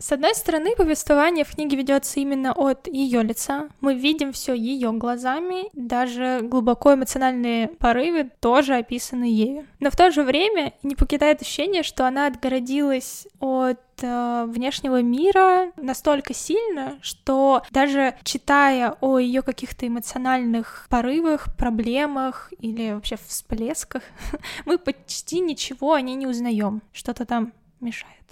С 0.03 0.11
одной 0.11 0.35
стороны, 0.35 0.75
повествование 0.75 1.45
в 1.45 1.55
книге 1.55 1.77
ведется 1.77 2.19
именно 2.19 2.51
от 2.51 2.89
ее 2.89 3.23
лица. 3.23 3.69
Мы 3.79 3.95
видим 3.95 4.33
все 4.33 4.53
ее 4.53 4.91
глазами, 4.91 5.69
даже 5.71 6.41
глубоко 6.43 6.95
эмоциональные 6.95 7.69
порывы 7.69 8.29
тоже 8.41 8.75
описаны 8.75 9.23
ею. 9.23 9.65
Но 9.79 9.89
в 9.89 9.95
то 9.95 10.11
же 10.11 10.23
время 10.23 10.73
не 10.83 10.95
покидает 10.95 11.41
ощущение, 11.41 11.83
что 11.83 12.05
она 12.05 12.27
отгородилась 12.27 13.29
от 13.39 13.79
э, 14.01 14.45
внешнего 14.49 15.01
мира 15.01 15.71
настолько 15.77 16.33
сильно, 16.33 16.99
что 17.01 17.61
даже 17.71 18.15
читая 18.25 18.97
о 18.99 19.19
ее 19.19 19.41
каких-то 19.41 19.87
эмоциональных 19.87 20.85
порывах, 20.89 21.55
проблемах 21.55 22.51
или 22.59 22.91
вообще 22.91 23.15
всплесках, 23.25 24.03
мы 24.65 24.77
почти 24.77 25.39
ничего 25.39 25.93
о 25.93 26.01
ней 26.01 26.15
не 26.15 26.27
узнаем. 26.27 26.81
Что-то 26.91 27.25
там 27.25 27.53
мешает 27.79 28.22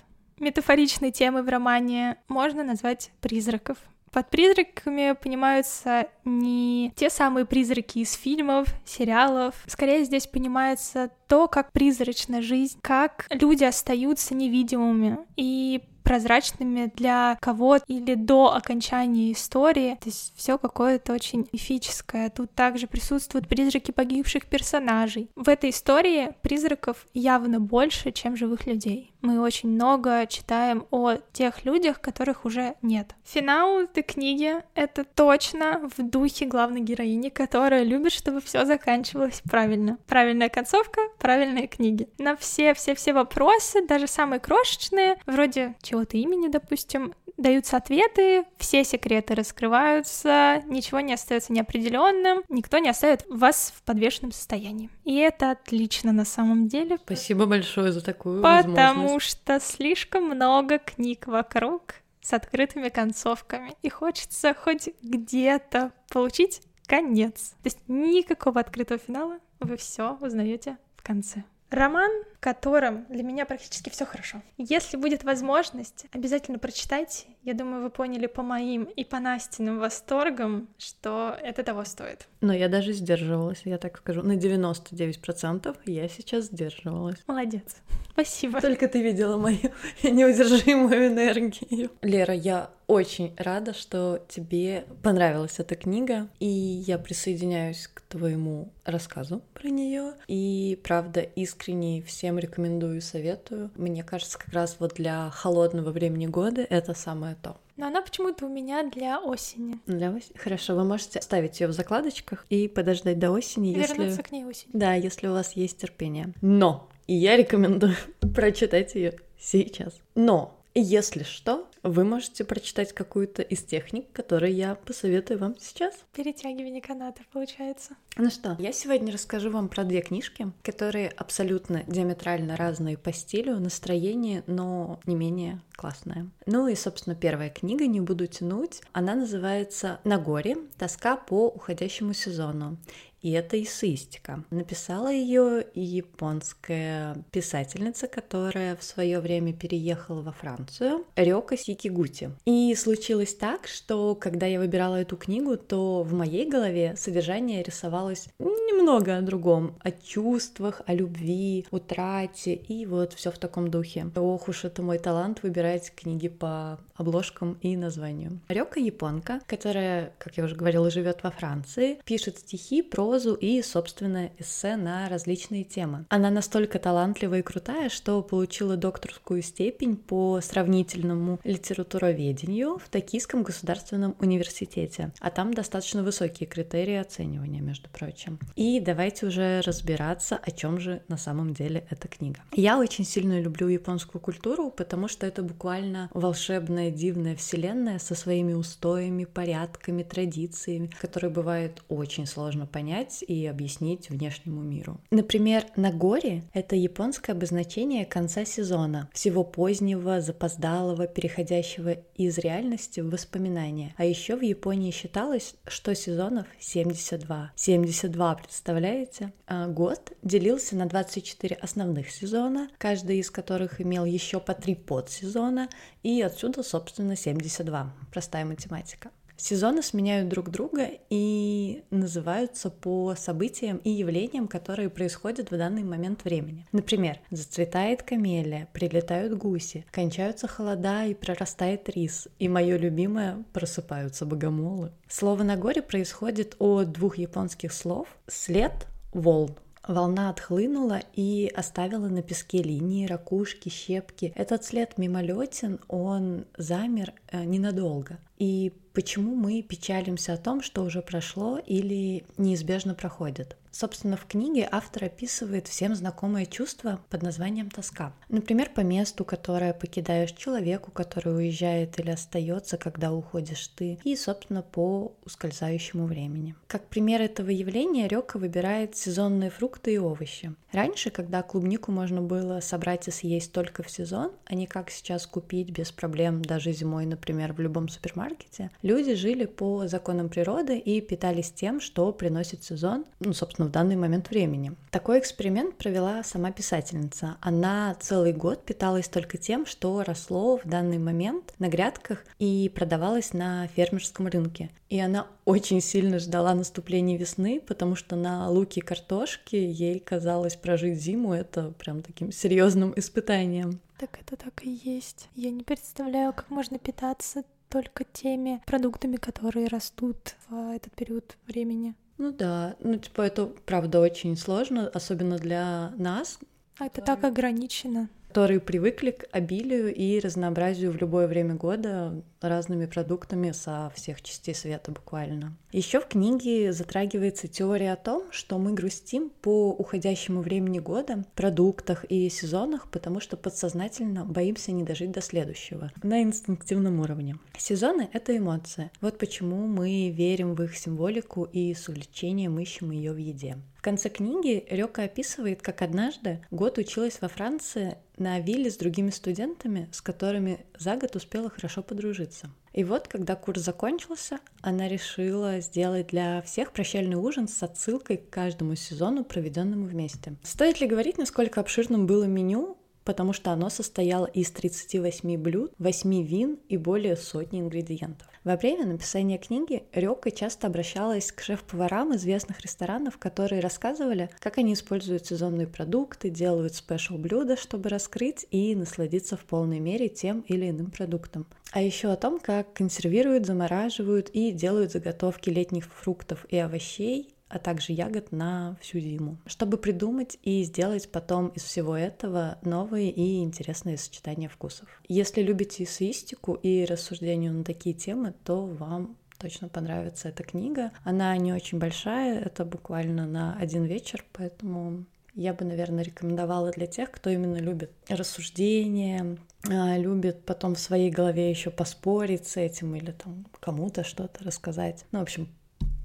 метафоричной 0.41 1.11
темы 1.11 1.43
в 1.43 1.49
романе 1.49 2.17
можно 2.27 2.63
назвать 2.63 3.11
призраков. 3.21 3.77
Под 4.11 4.29
призраками 4.29 5.13
понимаются 5.13 6.07
не 6.25 6.91
те 6.97 7.09
самые 7.09 7.45
призраки 7.45 7.99
из 7.99 8.13
фильмов, 8.13 8.67
сериалов. 8.85 9.55
Скорее 9.67 10.03
здесь 10.03 10.27
понимается 10.27 11.11
то, 11.29 11.47
как 11.47 11.71
призрачна 11.71 12.41
жизнь, 12.41 12.77
как 12.81 13.25
люди 13.29 13.63
остаются 13.63 14.35
невидимыми 14.35 15.17
и 15.37 15.81
прозрачными 16.03 16.91
для 16.95 17.37
кого-то 17.41 17.85
или 17.87 18.15
до 18.15 18.53
окончания 18.53 19.31
истории. 19.31 19.97
То 20.01 20.09
есть 20.09 20.33
все 20.35 20.57
какое-то 20.57 21.13
очень 21.13 21.47
мифическое. 21.51 22.29
Тут 22.29 22.51
также 22.53 22.87
присутствуют 22.87 23.47
призраки 23.47 23.91
погибших 23.91 24.45
персонажей. 24.45 25.29
В 25.35 25.49
этой 25.49 25.69
истории 25.69 26.33
призраков 26.41 27.05
явно 27.13 27.59
больше, 27.59 28.11
чем 28.11 28.35
живых 28.35 28.65
людей. 28.65 29.11
Мы 29.21 29.39
очень 29.39 29.69
много 29.69 30.25
читаем 30.25 30.87
о 30.89 31.13
тех 31.31 31.63
людях, 31.63 32.01
которых 32.01 32.43
уже 32.43 32.75
нет. 32.81 33.15
Финал 33.23 33.81
этой 33.81 34.01
книги— 34.01 34.55
это 34.75 35.03
точно 35.03 35.89
в 35.95 36.01
духе 36.01 36.45
главной 36.45 36.81
героини, 36.81 37.29
которая 37.29 37.83
любит, 37.83 38.13
чтобы 38.13 38.41
все 38.41 38.65
заканчивалось 38.65 39.41
правильно. 39.47 39.99
Правильная 40.07 40.49
концовка, 40.49 41.01
правильные 41.19 41.67
книги. 41.67 42.09
На 42.17 42.35
все-все-все 42.35 43.13
вопросы, 43.13 43.85
даже 43.85 44.07
самые 44.07 44.39
крошечные, 44.39 45.17
вроде 45.27 45.75
чего-то 45.91 46.17
имени, 46.17 46.47
допустим, 46.47 47.13
даются 47.37 47.77
ответы, 47.77 48.45
все 48.57 48.83
секреты 48.83 49.35
раскрываются, 49.35 50.61
ничего 50.67 51.01
не 51.01 51.13
остается 51.13 51.51
неопределенным, 51.51 52.43
никто 52.49 52.77
не 52.77 52.89
оставит 52.89 53.25
вас 53.29 53.73
в 53.75 53.83
подвешенном 53.83 54.31
состоянии. 54.31 54.89
И 55.03 55.17
это 55.17 55.51
отлично 55.51 56.13
на 56.13 56.23
самом 56.23 56.67
деле. 56.67 56.97
Спасибо 57.03 57.45
большое 57.45 57.91
за 57.91 58.03
такую 58.03 58.41
Потому 58.41 59.19
что 59.19 59.59
слишком 59.59 60.25
много 60.25 60.77
книг 60.79 61.27
вокруг, 61.27 61.95
с 62.21 62.33
открытыми 62.33 62.89
концовками. 62.89 63.73
И 63.81 63.89
хочется 63.89 64.53
хоть 64.53 64.89
где-то 65.01 65.91
получить 66.09 66.61
конец. 66.85 67.55
То 67.63 67.67
есть 67.67 67.79
никакого 67.87 68.61
открытого 68.61 68.99
финала, 68.99 69.39
вы 69.59 69.75
все 69.77 70.17
узнаете 70.21 70.77
в 70.95 71.03
конце. 71.03 71.43
Роман, 71.69 72.11
котором 72.41 73.05
для 73.07 73.23
меня 73.23 73.45
практически 73.45 73.89
все 73.89 74.05
хорошо. 74.05 74.41
Если 74.57 74.97
будет 74.97 75.23
возможность, 75.23 76.07
обязательно 76.11 76.57
прочитайте. 76.57 77.27
Я 77.43 77.53
думаю, 77.53 77.83
вы 77.83 77.89
поняли 77.91 78.25
по 78.25 78.41
моим 78.41 78.83
и 78.83 79.05
по 79.05 79.19
Настиным 79.19 79.79
восторгам, 79.79 80.67
что 80.77 81.37
это 81.41 81.63
того 81.63 81.85
стоит. 81.85 82.27
Но 82.41 82.51
я 82.51 82.67
даже 82.67 82.93
сдерживалась, 82.93 83.61
я 83.65 83.77
так 83.77 83.97
скажу. 83.97 84.23
На 84.23 84.33
99% 84.33 85.77
я 85.85 86.07
сейчас 86.09 86.45
сдерживалась. 86.45 87.17
Молодец. 87.27 87.77
Спасибо. 88.11 88.59
Только 88.59 88.87
ты 88.87 89.01
видела 89.01 89.37
мою 89.37 89.71
неудержимую 90.03 91.07
энергию. 91.07 91.91
Лера, 92.01 92.33
я 92.33 92.71
очень 92.87 93.33
рада, 93.37 93.73
что 93.73 94.21
тебе 94.27 94.85
понравилась 95.01 95.59
эта 95.59 95.75
книга, 95.75 96.27
и 96.39 96.45
я 96.47 96.97
присоединяюсь 96.97 97.87
к 97.87 98.01
твоему 98.01 98.73
рассказу 98.83 99.41
про 99.53 99.69
нее. 99.69 100.15
И 100.27 100.77
правда, 100.83 101.21
искренне 101.21 102.01
всем 102.01 102.30
рекомендую, 102.39 103.01
советую. 103.01 103.71
Мне 103.75 104.03
кажется, 104.03 104.37
как 104.37 104.53
раз 104.53 104.77
вот 104.79 104.93
для 104.95 105.29
холодного 105.31 105.91
времени 105.91 106.27
года 106.27 106.61
это 106.69 106.93
самое 106.93 107.35
то. 107.41 107.57
Но 107.77 107.87
она 107.87 108.01
почему-то 108.01 108.45
у 108.45 108.49
меня 108.49 108.89
для 108.89 109.19
осени. 109.19 109.79
Для 109.87 110.11
осени? 110.11 110.37
Хорошо, 110.37 110.75
вы 110.75 110.83
можете 110.83 111.19
оставить 111.19 111.59
ее 111.59 111.67
в 111.67 111.73
закладочках 111.73 112.45
и 112.49 112.67
подождать 112.67 113.17
до 113.17 113.31
осени, 113.31 113.73
Вернуться 113.73 114.03
если... 114.03 114.21
к 114.21 114.31
ней 114.31 114.45
осенью. 114.45 114.71
Да, 114.73 114.93
если 114.93 115.27
у 115.27 115.31
вас 115.31 115.53
есть 115.53 115.77
терпение. 115.77 116.33
Но! 116.41 116.89
И 117.07 117.15
я 117.15 117.35
рекомендую 117.35 117.95
прочитать 118.35 118.95
ее 118.95 119.13
сейчас. 119.39 119.93
Но 120.15 120.60
если 120.79 121.23
что, 121.23 121.67
вы 121.83 122.03
можете 122.03 122.43
прочитать 122.43 122.93
какую-то 122.93 123.41
из 123.41 123.63
техник, 123.63 124.11
которые 124.13 124.53
я 124.53 124.75
посоветую 124.75 125.39
вам 125.39 125.55
сейчас. 125.59 125.95
Перетягивание 126.13 126.81
канатов, 126.81 127.25
получается. 127.27 127.95
Ну 128.17 128.29
что, 128.29 128.55
я 128.59 128.71
сегодня 128.71 129.11
расскажу 129.11 129.49
вам 129.49 129.67
про 129.67 129.83
две 129.83 130.01
книжки, 130.01 130.51
которые 130.63 131.09
абсолютно 131.09 131.83
диаметрально 131.87 132.55
разные 132.55 132.97
по 132.97 133.11
стилю, 133.11 133.59
настроению, 133.59 134.43
но 134.47 134.99
не 135.05 135.15
менее 135.15 135.61
классная. 135.75 136.29
Ну 136.45 136.67
и, 136.67 136.75
собственно, 136.75 137.15
первая 137.15 137.49
книга, 137.49 137.87
не 137.87 137.99
буду 137.99 138.27
тянуть, 138.27 138.81
она 138.93 139.15
называется 139.15 139.99
«На 140.03 140.19
горе. 140.19 140.57
Тоска 140.77 141.17
по 141.17 141.47
уходящему 141.47 142.13
сезону». 142.13 142.77
И 143.21 143.31
это 143.31 143.61
эссеистика. 143.61 144.43
Написала 144.49 145.11
ее 145.11 145.65
японская 145.73 147.23
писательница, 147.31 148.07
которая 148.07 148.75
в 148.75 148.83
свое 148.83 149.19
время 149.19 149.53
переехала 149.53 150.21
во 150.21 150.31
Францию, 150.31 151.05
Рёка 151.15 151.57
Сикигути. 151.57 152.31
И 152.45 152.73
случилось 152.75 153.35
так, 153.35 153.67
что 153.67 154.15
когда 154.15 154.45
я 154.45 154.59
выбирала 154.59 154.95
эту 154.95 155.17
книгу, 155.17 155.57
то 155.57 156.03
в 156.03 156.13
моей 156.13 156.49
голове 156.49 156.95
содержание 156.97 157.63
рисовалось 157.63 158.27
немного 158.39 159.17
о 159.17 159.21
другом, 159.21 159.77
о 159.79 159.91
чувствах, 159.91 160.81
о 160.85 160.93
любви, 160.93 161.65
утрате 161.71 162.55
и 162.55 162.85
вот 162.85 163.13
все 163.13 163.31
в 163.31 163.37
таком 163.37 163.69
духе. 163.69 164.09
Ох 164.15 164.47
уж 164.47 164.65
это 164.65 164.81
мой 164.81 164.97
талант 164.97 165.43
выбирать 165.43 165.93
книги 165.95 166.27
по 166.27 166.79
обложкам 166.95 167.57
и 167.61 167.75
названию. 167.75 168.39
Рёка 168.47 168.79
японка, 168.79 169.41
которая, 169.47 170.13
как 170.17 170.37
я 170.37 170.43
уже 170.43 170.55
говорила, 170.55 170.89
живет 170.89 171.23
во 171.23 171.31
Франции, 171.31 171.99
пишет 172.05 172.39
стихи, 172.39 172.81
прозу 173.11 173.33
и 173.33 173.61
собственное 173.61 174.31
эссе 174.39 174.77
на 174.77 175.09
различные 175.09 175.65
темы. 175.65 176.05
Она 176.07 176.29
настолько 176.29 176.79
талантливая 176.79 177.39
и 177.39 177.41
крутая, 177.41 177.89
что 177.89 178.21
получила 178.21 178.77
докторскую 178.77 179.41
степень 179.41 179.97
по 179.97 180.39
сравнительному 180.39 181.41
литературоведению 181.43 182.77
в 182.77 182.87
Токийском 182.87 183.43
государственном 183.43 184.15
университете, 184.21 185.11
а 185.19 185.29
там 185.29 185.53
достаточно 185.53 186.03
высокие 186.03 186.47
критерии 186.47 186.95
оценивания, 186.95 187.61
между 187.61 187.89
прочим. 187.89 188.39
И 188.55 188.79
давайте 188.79 189.25
уже 189.25 189.59
разбираться, 189.59 190.39
о 190.41 190.49
чем 190.51 190.79
же 190.79 191.01
на 191.09 191.17
самом 191.17 191.53
деле 191.53 191.85
эта 191.89 192.07
книга. 192.07 192.39
Я 192.53 192.79
очень 192.79 193.03
сильно 193.03 193.41
люблю 193.41 193.67
японскую 193.67 194.21
культуру, 194.21 194.71
потому 194.71 195.09
что 195.09 195.27
это 195.27 195.43
буквально 195.43 196.09
волшебная 196.13 196.91
дивная 196.91 197.35
вселенная 197.35 197.99
со 197.99 198.15
своими 198.15 198.53
устоями, 198.53 199.25
порядками, 199.25 200.03
традициями, 200.03 200.89
которые 201.01 201.29
бывает 201.29 201.83
очень 201.89 202.25
сложно 202.25 202.65
понять 202.65 203.00
и 203.27 203.45
объяснить 203.45 204.09
внешнему 204.09 204.61
миру. 204.61 204.99
Например, 205.11 205.65
Нагори— 205.75 206.43
это 206.53 206.75
японское 206.75 207.33
обозначение 207.33 208.05
конца 208.05 208.45
сезона, 208.45 209.09
всего 209.13 209.43
позднего, 209.43 210.21
запоздалого, 210.21 211.07
переходящего 211.07 211.97
из 212.15 212.37
реальности 212.37 212.99
в 212.99 213.09
воспоминания. 213.09 213.93
А 213.97 214.05
еще 214.05 214.35
в 214.35 214.41
Японии 214.41 214.91
считалось, 214.91 215.55
что 215.67 215.95
сезонов 215.95 216.47
72. 216.59 217.51
72, 217.55 218.35
представляете? 218.35 219.33
А 219.47 219.67
год 219.67 220.13
делился 220.23 220.75
на 220.75 220.85
24 220.85 221.55
основных 221.55 222.09
сезона, 222.09 222.69
каждый 222.77 223.19
из 223.19 223.31
которых 223.31 223.81
имел 223.81 224.05
еще 224.05 224.39
по 224.39 224.53
три 224.53 224.75
подсезона, 224.75 225.69
и 226.03 226.21
отсюда, 226.21 226.63
собственно, 226.63 227.15
72. 227.15 227.93
Простая 228.11 228.45
математика. 228.45 229.11
Сезоны 229.41 229.81
сменяют 229.81 230.29
друг 230.29 230.51
друга 230.51 230.87
и 231.09 231.83
называются 231.89 232.69
по 232.69 233.15
событиям 233.15 233.77
и 233.77 233.89
явлениям, 233.89 234.47
которые 234.47 234.91
происходят 234.91 235.49
в 235.49 235.57
данный 235.57 235.83
момент 235.83 236.23
времени. 236.23 236.67
Например, 236.71 237.17
зацветает 237.31 238.03
камелия, 238.03 238.67
прилетают 238.71 239.35
гуси, 239.35 239.83
кончаются 239.89 240.47
холода 240.47 241.05
и 241.07 241.15
прорастает 241.15 241.89
рис, 241.89 242.27
и 242.37 242.47
мое 242.47 242.77
любимое 242.77 243.43
просыпаются 243.51 244.27
богомолы. 244.27 244.91
Слово 245.09 245.41
на 245.41 245.57
горе 245.57 245.81
происходит 245.81 246.55
от 246.59 246.91
двух 246.91 247.17
японских 247.17 247.73
слов 247.73 248.09
«след», 248.27 248.85
«волн», 249.11 249.55
Волна 249.87 250.29
отхлынула 250.29 251.01
и 251.13 251.51
оставила 251.55 252.07
на 252.07 252.21
песке 252.21 252.61
линии, 252.61 253.07
ракушки, 253.07 253.69
щепки. 253.69 254.31
Этот 254.35 254.63
след 254.63 254.97
мимолетен, 254.97 255.79
он 255.87 256.45
замер 256.57 257.13
э, 257.31 257.43
ненадолго. 257.43 258.19
И 258.37 258.73
почему 258.93 259.35
мы 259.35 259.61
печалимся 259.63 260.33
о 260.33 260.37
том, 260.37 260.61
что 260.61 260.83
уже 260.83 261.01
прошло 261.01 261.57
или 261.57 262.25
неизбежно 262.37 262.93
проходит? 262.93 263.57
Собственно, 263.71 264.17
в 264.17 264.25
книге 264.25 264.67
автор 264.69 265.05
описывает 265.05 265.67
всем 265.67 265.95
знакомое 265.95 266.45
чувство 266.45 266.99
под 267.09 267.23
названием 267.23 267.69
тоска. 267.69 268.13
Например, 268.27 268.69
по 268.69 268.81
месту, 268.81 269.23
которое 269.23 269.73
покидаешь 269.73 270.33
человеку, 270.33 270.91
который 270.91 271.35
уезжает 271.35 271.97
или 271.99 272.11
остается, 272.11 272.77
когда 272.77 273.13
уходишь 273.13 273.67
ты, 273.69 273.97
и, 274.03 274.15
собственно, 274.15 274.61
по 274.61 275.15
ускользающему 275.25 276.05
времени. 276.05 276.55
Как 276.67 276.87
пример 276.87 277.21
этого 277.21 277.49
явления 277.49 278.07
Рёка 278.07 278.37
выбирает 278.37 278.97
сезонные 278.97 279.49
фрукты 279.49 279.93
и 279.93 279.97
овощи. 279.97 280.53
Раньше, 280.71 281.09
когда 281.09 281.41
клубнику 281.41 281.91
можно 281.91 282.21
было 282.21 282.59
собрать 282.61 283.07
и 283.07 283.11
съесть 283.11 283.51
только 283.51 283.83
в 283.83 283.91
сезон, 283.91 284.31
а 284.45 284.55
не 284.55 284.67
как 284.67 284.89
сейчас 284.89 285.27
купить 285.27 285.69
без 285.69 285.91
проблем 285.91 286.41
даже 286.41 286.71
зимой, 286.71 287.05
например, 287.05 287.53
в 287.53 287.59
любом 287.59 287.89
супермаркете, 287.89 288.71
люди 288.81 289.13
жили 289.15 289.45
по 289.45 289.87
законам 289.87 290.29
природы 290.29 290.77
и 290.77 291.01
питались 291.01 291.51
тем, 291.51 291.81
что 291.81 292.11
приносит 292.13 292.63
сезон, 292.63 293.05
ну, 293.19 293.33
собственно, 293.33 293.67
в 293.67 293.71
данный 293.71 293.95
момент 293.95 294.29
времени. 294.29 294.73
Такой 294.91 295.19
эксперимент 295.19 295.75
провела 295.77 296.23
сама 296.23 296.51
писательница. 296.51 297.37
Она 297.41 297.95
целый 297.99 298.33
год 298.33 298.63
питалась 298.63 299.09
только 299.09 299.37
тем, 299.37 299.65
что 299.65 300.03
росло 300.03 300.57
в 300.57 300.65
данный 300.65 300.99
момент 300.99 301.53
на 301.59 301.67
грядках 301.67 302.23
и 302.39 302.71
продавалось 302.73 303.33
на 303.33 303.67
фермерском 303.67 304.27
рынке. 304.27 304.69
И 304.89 304.99
она 304.99 305.27
очень 305.51 305.81
сильно 305.81 306.19
ждала 306.19 306.53
наступления 306.53 307.17
весны, 307.17 307.61
потому 307.65 307.95
что 307.95 308.15
на 308.15 308.49
луке 308.49 308.79
и 308.79 308.83
картошке 308.83 309.69
ей 309.69 309.99
казалось 309.99 310.55
прожить 310.55 310.99
зиму 310.99 311.33
это 311.33 311.71
прям 311.77 312.01
таким 312.01 312.31
серьезным 312.31 312.93
испытанием. 312.95 313.79
Так 313.99 314.19
это 314.19 314.35
так 314.35 314.65
и 314.65 314.79
есть. 314.83 315.29
Я 315.35 315.51
не 315.51 315.63
представляю, 315.63 316.33
как 316.33 316.49
можно 316.49 316.79
питаться 316.79 317.43
только 317.69 318.03
теми 318.03 318.61
продуктами, 318.65 319.17
которые 319.17 319.67
растут 319.67 320.35
в 320.49 320.75
этот 320.75 320.93
период 320.93 321.37
времени. 321.47 321.95
Ну 322.17 322.31
да, 322.31 322.75
ну 322.79 322.97
типа 322.97 323.21
это 323.21 323.45
правда 323.45 323.99
очень 323.99 324.37
сложно, 324.37 324.87
особенно 324.87 325.37
для 325.37 325.93
нас. 325.97 326.39
А 326.77 326.87
это 326.87 327.01
так 327.01 327.23
ограничено 327.23 328.09
которые 328.31 328.61
привыкли 328.61 329.11
к 329.11 329.27
обилию 329.33 329.93
и 329.93 330.17
разнообразию 330.21 330.93
в 330.93 330.95
любое 330.95 331.27
время 331.27 331.55
года 331.55 332.23
разными 332.39 332.85
продуктами 332.85 333.51
со 333.51 333.91
всех 333.93 334.21
частей 334.21 334.55
света 334.55 334.93
буквально. 334.93 335.57
Еще 335.73 335.99
в 335.99 336.07
книге 336.07 336.71
затрагивается 336.71 337.49
теория 337.49 337.91
о 337.91 337.97
том, 337.97 338.23
что 338.31 338.57
мы 338.57 338.71
грустим 338.71 339.31
по 339.41 339.71
уходящему 339.71 340.39
времени 340.39 340.79
года, 340.79 341.25
продуктах 341.35 342.05
и 342.05 342.29
сезонах, 342.29 342.89
потому 342.89 343.19
что 343.19 343.35
подсознательно 343.35 344.23
боимся 344.23 344.71
не 344.71 344.83
дожить 344.83 345.11
до 345.11 345.19
следующего 345.19 345.91
на 346.01 346.21
инстинктивном 346.21 347.01
уровне. 347.01 347.37
Сезоны— 347.57 348.09
это 348.13 348.37
эмоции. 348.37 348.91
Вот 349.01 349.17
почему 349.17 349.67
мы 349.67 350.09
верим 350.09 350.55
в 350.55 350.63
их 350.63 350.77
символику 350.77 351.43
и 351.43 351.73
с 351.73 351.89
увлечением 351.89 352.57
ищем 352.59 352.91
ее 352.91 353.11
в 353.11 353.17
еде. 353.17 353.57
В 353.81 353.83
конце 353.83 354.09
книги 354.09 354.63
Рёка 354.69 355.05
описывает, 355.05 355.63
как 355.63 355.81
однажды 355.81 356.45
год 356.51 356.77
училась 356.77 357.19
во 357.19 357.27
Франции 357.27 357.97
на 358.15 358.39
вилле 358.39 358.69
с 358.69 358.77
другими 358.77 359.09
студентами, 359.09 359.89
с 359.91 360.01
которыми 360.03 360.63
за 360.77 360.97
год 360.97 361.15
успела 361.15 361.49
хорошо 361.49 361.81
подружиться. 361.81 362.51
И 362.73 362.83
вот, 362.83 363.07
когда 363.07 363.35
курс 363.35 363.61
закончился, 363.61 364.37
она 364.61 364.87
решила 364.87 365.61
сделать 365.61 366.09
для 366.09 366.43
всех 366.43 366.73
прощальный 366.73 367.15
ужин 367.15 367.47
с 367.47 367.63
отсылкой 367.63 368.17
к 368.17 368.29
каждому 368.29 368.75
сезону, 368.75 369.25
проведенному 369.25 369.87
вместе. 369.87 370.35
Стоит 370.43 370.79
ли 370.79 370.85
говорить, 370.85 371.17
насколько 371.17 371.59
обширным 371.59 372.05
было 372.05 372.25
меню? 372.25 372.77
Потому 373.03 373.33
что 373.33 373.51
оно 373.51 373.69
состояло 373.69 374.25
из 374.25 374.51
38 374.51 375.37
блюд, 375.37 375.73
8 375.79 376.23
вин 376.23 376.59
и 376.69 376.77
более 376.77 377.15
сотни 377.15 377.59
ингредиентов. 377.59 378.27
Во 378.43 378.57
время 378.57 378.87
написания 378.87 379.37
книги 379.37 379.83
Рёка 379.93 380.31
часто 380.31 380.65
обращалась 380.65 381.31
к 381.31 381.41
шеф-поварам 381.41 382.15
известных 382.15 382.59
ресторанов, 382.61 383.19
которые 383.19 383.61
рассказывали, 383.61 384.31
как 384.39 384.57
они 384.57 384.73
используют 384.73 385.27
сезонные 385.27 385.67
продукты, 385.67 386.29
делают 386.29 386.73
спешл-блюда, 386.73 387.55
чтобы 387.55 387.89
раскрыть 387.89 388.47
и 388.49 388.75
насладиться 388.75 389.37
в 389.37 389.45
полной 389.45 389.79
мере 389.79 390.09
тем 390.09 390.41
или 390.41 390.69
иным 390.69 390.89
продуктом. 390.89 391.45
А 391.71 391.81
еще 391.81 392.11
о 392.11 392.17
том, 392.17 392.39
как 392.39 392.73
консервируют, 392.73 393.45
замораживают 393.45 394.29
и 394.29 394.51
делают 394.51 394.91
заготовки 394.91 395.49
летних 395.49 395.85
фруктов 395.85 396.45
и 396.49 396.57
овощей, 396.57 397.35
а 397.51 397.59
также 397.59 397.93
ягод 397.93 398.31
на 398.31 398.77
всю 398.81 398.99
зиму, 398.99 399.37
чтобы 399.45 399.77
придумать 399.77 400.39
и 400.41 400.63
сделать 400.63 401.11
потом 401.11 401.49
из 401.49 401.63
всего 401.63 401.95
этого 401.95 402.57
новые 402.63 403.11
и 403.11 403.39
интересные 403.43 403.97
сочетания 403.97 404.49
вкусов. 404.49 404.87
Если 405.07 405.41
любите 405.41 405.83
эссеистику 405.83 406.53
и 406.53 406.85
рассуждения 406.85 407.51
на 407.51 407.63
такие 407.63 407.93
темы, 407.93 408.33
то 408.45 408.65
вам 408.65 409.17
точно 409.37 409.69
понравится 409.69 410.29
эта 410.29 410.43
книга. 410.43 410.91
Она 411.03 411.35
не 411.37 411.51
очень 411.51 411.79
большая, 411.79 412.39
это 412.39 412.63
буквально 412.63 413.25
на 413.25 413.57
один 413.57 413.83
вечер, 413.85 414.23
поэтому 414.33 415.05
я 415.33 415.53
бы, 415.53 415.65
наверное, 415.65 416.03
рекомендовала 416.03 416.71
для 416.71 416.87
тех, 416.87 417.09
кто 417.09 417.29
именно 417.29 417.57
любит 417.57 417.91
рассуждения, 418.07 419.37
а, 419.69 419.97
любит 419.97 420.45
потом 420.45 420.75
в 420.75 420.79
своей 420.79 421.09
голове 421.09 421.49
еще 421.49 421.69
поспорить 421.69 422.47
с 422.47 422.57
этим 422.57 422.95
или 422.95 423.11
там 423.11 423.45
кому-то 423.59 424.03
что-то 424.03 424.43
рассказать. 424.43 425.05
Ну, 425.11 425.19
в 425.19 425.23
общем, 425.23 425.47